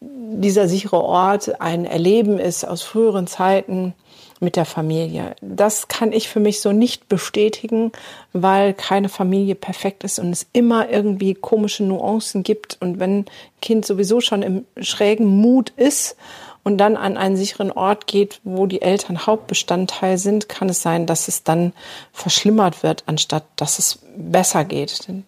dieser 0.01 0.67
sichere 0.67 1.03
Ort 1.03 1.59
ein 1.59 1.85
Erleben 1.85 2.39
ist 2.39 2.63
aus 2.63 2.81
früheren 2.81 3.27
Zeiten, 3.27 3.93
mit 4.39 4.55
der 4.55 4.65
Familie. 4.65 5.35
Das 5.41 5.87
kann 5.87 6.11
ich 6.11 6.29
für 6.29 6.39
mich 6.39 6.61
so 6.61 6.71
nicht 6.71 7.09
bestätigen, 7.09 7.91
weil 8.33 8.73
keine 8.73 9.09
Familie 9.09 9.55
perfekt 9.55 10.03
ist 10.03 10.19
und 10.19 10.31
es 10.31 10.47
immer 10.53 10.89
irgendwie 10.89 11.33
komische 11.33 11.83
Nuancen 11.83 12.43
gibt. 12.43 12.77
Und 12.79 12.99
wenn 12.99 13.19
ein 13.19 13.25
Kind 13.61 13.85
sowieso 13.85 14.21
schon 14.21 14.41
im 14.41 14.65
schrägen 14.79 15.27
Mut 15.27 15.71
ist 15.75 16.15
und 16.63 16.77
dann 16.77 16.97
an 16.97 17.17
einen 17.17 17.37
sicheren 17.37 17.71
Ort 17.71 18.07
geht, 18.07 18.41
wo 18.43 18.65
die 18.65 18.81
Eltern 18.81 19.25
Hauptbestandteil 19.25 20.17
sind, 20.17 20.49
kann 20.49 20.69
es 20.69 20.81
sein, 20.81 21.05
dass 21.05 21.27
es 21.27 21.43
dann 21.43 21.73
verschlimmert 22.13 22.83
wird, 22.83 23.03
anstatt 23.07 23.43
dass 23.55 23.79
es 23.79 23.99
besser 24.15 24.65
geht. 24.65 25.07
Denn 25.07 25.25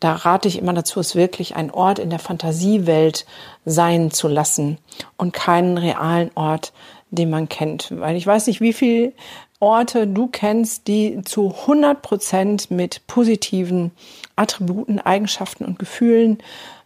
da 0.00 0.14
rate 0.14 0.48
ich 0.48 0.58
immer 0.58 0.72
dazu, 0.72 1.00
es 1.00 1.14
wirklich 1.14 1.56
ein 1.56 1.70
Ort 1.70 1.98
in 1.98 2.10
der 2.10 2.20
Fantasiewelt 2.20 3.26
sein 3.64 4.10
zu 4.10 4.28
lassen 4.28 4.78
und 5.16 5.32
keinen 5.32 5.76
realen 5.76 6.30
Ort 6.34 6.72
den 7.10 7.30
man 7.30 7.48
kennt. 7.48 7.88
Weil 7.90 8.16
ich 8.16 8.26
weiß 8.26 8.46
nicht, 8.46 8.60
wie 8.60 8.72
viele 8.72 9.12
Orte 9.60 10.06
du 10.06 10.28
kennst, 10.28 10.86
die 10.86 11.22
zu 11.24 11.54
100 11.62 12.00
Prozent 12.00 12.70
mit 12.70 13.06
positiven 13.06 13.90
Attributen, 14.36 15.00
Eigenschaften 15.00 15.64
und 15.64 15.78
Gefühlen 15.78 16.38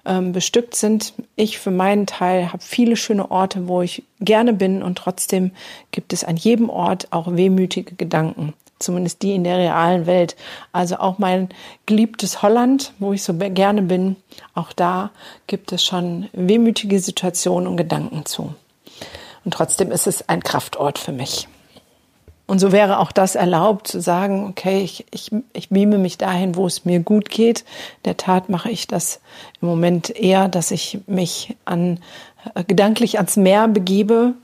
ähm, 0.04 0.32
bestückt 0.32 0.74
sind. 0.74 1.14
Ich 1.36 1.58
für 1.58 1.70
meinen 1.70 2.06
Teil 2.06 2.52
habe 2.52 2.62
viele 2.62 2.96
schöne 2.96 3.30
Orte, 3.30 3.68
wo 3.68 3.82
ich 3.82 4.04
gerne 4.20 4.52
bin 4.52 4.82
und 4.82 4.96
trotzdem 4.96 5.52
gibt 5.90 6.12
es 6.12 6.24
an 6.24 6.36
jedem 6.36 6.70
Ort 6.70 7.08
auch 7.12 7.36
wehmütige 7.36 7.94
Gedanken. 7.94 8.54
Zumindest 8.78 9.22
die 9.22 9.34
in 9.34 9.44
der 9.44 9.58
realen 9.58 10.06
Welt. 10.06 10.34
Also 10.72 10.96
auch 10.96 11.18
mein 11.18 11.50
geliebtes 11.86 12.42
Holland, 12.42 12.92
wo 12.98 13.12
ich 13.12 13.22
so 13.22 13.32
gerne 13.34 13.82
bin, 13.82 14.16
auch 14.54 14.72
da 14.72 15.10
gibt 15.46 15.70
es 15.70 15.84
schon 15.84 16.28
wehmütige 16.32 16.98
Situationen 16.98 17.68
und 17.68 17.76
Gedanken 17.76 18.24
zu. 18.24 18.54
Und 19.44 19.54
trotzdem 19.54 19.90
ist 19.90 20.06
es 20.06 20.28
ein 20.28 20.42
Kraftort 20.42 20.98
für 20.98 21.12
mich. 21.12 21.48
Und 22.46 22.58
so 22.58 22.70
wäre 22.70 22.98
auch 22.98 23.12
das 23.12 23.34
erlaubt, 23.34 23.88
zu 23.88 24.00
sagen, 24.00 24.46
okay, 24.46 24.82
ich, 24.82 25.06
ich, 25.10 25.30
ich 25.52 25.70
beame 25.70 25.96
mich 25.96 26.18
dahin, 26.18 26.54
wo 26.54 26.66
es 26.66 26.84
mir 26.84 27.00
gut 27.00 27.30
geht. 27.30 27.64
Der 28.04 28.16
Tat 28.16 28.48
mache 28.48 28.70
ich 28.70 28.86
das 28.86 29.20
im 29.60 29.68
Moment 29.68 30.10
eher, 30.10 30.48
dass 30.48 30.70
ich 30.70 30.98
mich 31.06 31.56
an, 31.64 32.00
äh, 32.54 32.64
gedanklich 32.64 33.16
ans 33.16 33.36
Meer 33.36 33.68
begebe, 33.68 34.34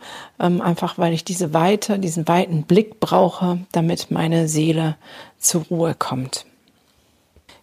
ähm, 0.40 0.62
einfach 0.62 0.96
weil 0.96 1.12
ich 1.12 1.24
diese 1.24 1.52
Weite, 1.52 1.98
diesen 1.98 2.26
weiten 2.28 2.62
Blick 2.62 2.98
brauche, 2.98 3.58
damit 3.72 4.10
meine 4.10 4.48
Seele 4.48 4.96
zur 5.38 5.64
Ruhe 5.64 5.94
kommt. 5.94 6.46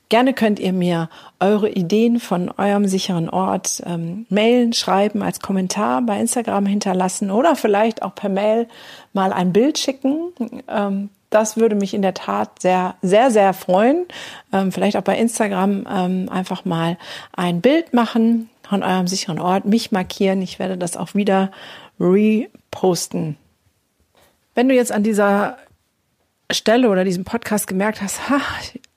Gerne 0.10 0.34
könnt 0.34 0.60
ihr 0.60 0.72
mir 0.72 1.10
eure 1.40 1.70
Ideen 1.70 2.20
von 2.20 2.52
eurem 2.52 2.88
sicheren 2.88 3.30
Ort 3.30 3.82
ähm, 3.86 4.26
mailen, 4.30 4.74
schreiben, 4.74 5.24
als 5.24 5.40
Kommentar 5.40 6.02
bei 6.04 6.20
Instagram 6.20 6.68
hinterlassen 6.68 7.32
oder 7.32 7.56
vielleicht 7.56 8.04
auch 8.04 8.14
per 8.14 8.30
Mail 8.30 8.68
mal 9.14 9.34
ein 9.34 9.52
Bild 9.52 9.80
schicken. 9.80 10.32
Ähm, 10.68 11.10
das 11.32 11.58
würde 11.58 11.76
mich 11.76 11.94
in 11.94 12.02
der 12.02 12.14
Tat 12.14 12.62
sehr, 12.62 12.96
sehr, 13.02 13.32
sehr 13.32 13.54
freuen. 13.54 14.06
Ähm, 14.54 14.72
vielleicht 14.72 14.96
auch 14.96 15.02
bei 15.02 15.18
Instagram 15.18 15.86
ähm, 15.90 16.30
einfach 16.30 16.66
mal 16.66 16.98
ein 17.36 17.62
Bild 17.62 17.94
machen 17.94 18.50
von 18.62 18.84
eurem 18.84 19.08
sicheren 19.08 19.40
Ort, 19.40 19.66
mich 19.66 19.92
markieren. 19.92 20.42
Ich 20.42 20.60
werde 20.60 20.78
das 20.78 20.98
auch 20.98 21.16
wieder 21.16 21.52
reposten. 22.00 23.38
Wenn 24.54 24.70
du 24.70 24.76
jetzt 24.76 24.92
an 24.92 25.04
dieser 25.04 25.58
Stelle 26.52 26.90
oder 26.90 27.04
diesem 27.04 27.26
Podcast 27.26 27.68
gemerkt 27.68 28.02
hast, 28.02 28.30
ha, 28.30 28.40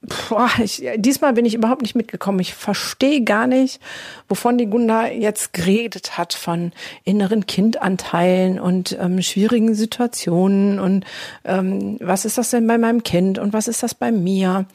boah, 0.03 0.49
ich, 0.63 0.87
diesmal 0.97 1.33
bin 1.33 1.45
ich 1.45 1.55
überhaupt 1.55 1.83
nicht 1.83 1.97
mitgekommen. 1.97 2.39
Ich 2.39 2.55
verstehe 2.55 3.23
gar 3.23 3.47
nicht, 3.47 3.81
wovon 4.29 4.57
die 4.57 4.67
Gunda 4.67 5.09
jetzt 5.09 5.53
geredet 5.53 6.17
hat 6.17 6.35
von 6.35 6.73
inneren 7.05 7.47
Kindanteilen 7.47 8.61
und 8.61 8.97
ähm, 9.01 9.21
schwierigen 9.23 9.75
Situationen 9.75 10.79
und 10.79 11.05
ähm, 11.45 11.97
was 12.01 12.25
ist 12.25 12.39
das 12.39 12.51
denn 12.51 12.67
bei 12.67 12.79
meinem 12.79 13.03
Kind 13.03 13.39
und 13.39 13.53
was 13.53 13.67
ist 13.67 13.83
das 13.83 13.95
bei 13.95 14.13
mir. 14.13 14.67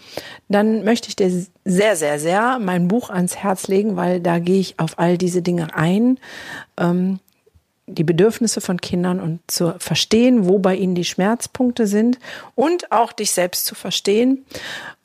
Dann 0.50 0.84
möchte 0.84 1.08
ich 1.08 1.16
dir 1.16 1.32
sehr, 1.64 1.96
sehr, 1.96 2.20
sehr 2.20 2.60
mein 2.60 2.90
Buch 2.90 3.10
ans 3.10 3.38
Herz 3.38 3.68
legen, 3.68 3.96
weil 3.96 4.20
da 4.20 4.40
gehe 4.40 4.60
ich 4.60 4.80
auf 4.80 5.00
all 5.00 5.18
diese 5.18 5.42
Dinge 5.42 5.74
ein. 5.74 6.20
Ähm, 6.78 7.20
die 7.94 8.04
Bedürfnisse 8.04 8.62
von 8.62 8.80
Kindern 8.82 9.20
und 9.20 9.40
zu 9.48 9.76
verstehen, 9.80 10.48
wo 10.48 10.60
bei 10.60 10.76
ihnen 10.76 10.96
die 10.96 11.06
Schmerzpunkte 11.06 11.88
sind 11.88 12.20
und 12.56 12.92
auch 12.92 13.12
dich 13.12 13.32
selbst 13.32 13.66
zu 13.66 13.76
verstehen 13.76 14.46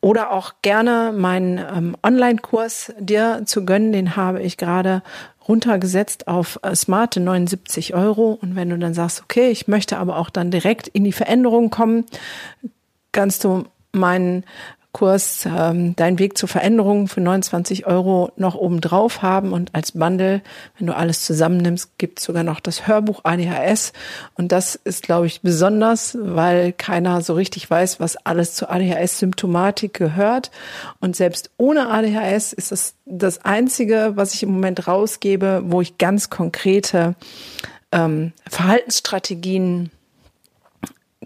oder 0.00 0.32
auch 0.32 0.54
gerne 0.62 1.12
meinen 1.16 1.58
ähm, 1.58 1.96
Online-Kurs 2.02 2.92
dir 2.98 3.42
zu 3.44 3.64
gönnen. 3.64 3.92
Den 3.92 4.16
habe 4.16 4.42
ich 4.42 4.56
gerade 4.56 5.02
runtergesetzt 5.48 6.28
auf 6.28 6.60
äh, 6.62 6.74
smarte 6.74 7.20
79 7.20 7.94
Euro. 7.94 8.38
Und 8.40 8.54
wenn 8.54 8.70
du 8.70 8.78
dann 8.78 8.94
sagst, 8.94 9.22
okay, 9.22 9.50
ich 9.50 9.66
möchte 9.66 9.98
aber 9.98 10.18
auch 10.18 10.30
dann 10.30 10.50
direkt 10.50 10.88
in 10.88 11.04
die 11.04 11.12
Veränderung 11.12 11.70
kommen, 11.70 12.04
kannst 13.12 13.44
du 13.44 13.64
meinen 13.92 14.44
Kurs 14.92 15.46
ähm, 15.46 15.94
Dein 15.96 16.18
Weg 16.18 16.38
zur 16.38 16.48
Veränderung 16.48 17.08
für 17.08 17.20
29 17.20 17.86
Euro 17.86 18.32
noch 18.36 18.54
oben 18.54 18.80
drauf 18.80 19.22
haben. 19.22 19.52
Und 19.52 19.74
als 19.74 19.92
Bundle, 19.92 20.42
wenn 20.78 20.86
du 20.86 20.96
alles 20.96 21.24
zusammennimmst, 21.24 21.98
gibt 21.98 22.20
sogar 22.20 22.42
noch 22.42 22.60
das 22.60 22.86
Hörbuch 22.86 23.20
ADHS 23.24 23.92
und 24.34 24.50
das 24.50 24.74
ist, 24.76 25.02
glaube 25.02 25.26
ich, 25.26 25.42
besonders, 25.42 26.16
weil 26.20 26.72
keiner 26.72 27.20
so 27.20 27.34
richtig 27.34 27.70
weiß, 27.70 28.00
was 28.00 28.16
alles 28.16 28.54
zur 28.54 28.70
ADHS-Symptomatik 28.70 29.94
gehört. 29.94 30.50
Und 31.00 31.16
selbst 31.16 31.50
ohne 31.58 31.90
ADHS 31.90 32.52
ist 32.52 32.72
das 32.72 32.94
das 33.10 33.44
Einzige, 33.44 34.12
was 34.14 34.34
ich 34.34 34.42
im 34.42 34.50
Moment 34.50 34.86
rausgebe, 34.86 35.62
wo 35.64 35.80
ich 35.80 35.98
ganz 35.98 36.30
konkrete 36.30 37.14
ähm, 37.92 38.32
Verhaltensstrategien 38.48 39.90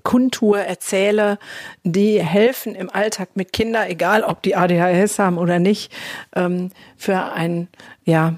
kundtue, 0.03 0.65
erzähle, 0.65 1.39
die 1.85 2.23
helfen 2.23 2.75
im 2.75 2.91
Alltag 2.91 3.31
mit 3.35 3.53
Kindern, 3.53 3.89
egal 3.89 4.25
ob 4.25 4.43
die 4.43 4.57
ADHS 4.57 5.19
haben 5.19 5.39
oder 5.39 5.59
nicht, 5.59 5.93
ähm, 6.35 6.71
für 6.97 7.33
ein 7.33 7.69
ja 8.05 8.35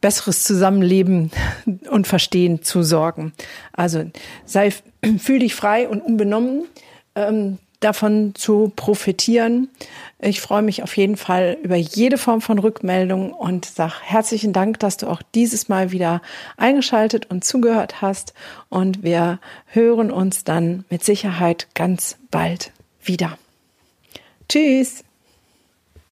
besseres 0.00 0.44
Zusammenleben 0.44 1.30
und 1.90 2.06
Verstehen 2.06 2.62
zu 2.62 2.82
sorgen. 2.82 3.32
Also 3.72 4.04
sei, 4.44 4.72
fühl 5.18 5.40
dich 5.40 5.54
frei 5.54 5.88
und 5.88 6.00
unbenommen. 6.00 6.66
Davon 7.80 8.34
zu 8.34 8.72
profitieren. 8.74 9.68
Ich 10.18 10.40
freue 10.40 10.62
mich 10.62 10.82
auf 10.82 10.96
jeden 10.96 11.16
Fall 11.16 11.58
über 11.62 11.76
jede 11.76 12.18
Form 12.18 12.40
von 12.40 12.58
Rückmeldung 12.58 13.32
und 13.32 13.64
sage 13.66 13.94
herzlichen 14.02 14.52
Dank, 14.52 14.78
dass 14.80 14.96
du 14.96 15.08
auch 15.08 15.22
dieses 15.34 15.68
Mal 15.68 15.92
wieder 15.92 16.22
eingeschaltet 16.56 17.26
und 17.30 17.44
zugehört 17.44 18.00
hast. 18.00 18.32
Und 18.68 19.02
wir 19.02 19.40
hören 19.66 20.10
uns 20.10 20.44
dann 20.44 20.84
mit 20.88 21.04
Sicherheit 21.04 21.68
ganz 21.74 22.16
bald 22.30 22.72
wieder. 23.02 23.38
Tschüss. 24.48 25.04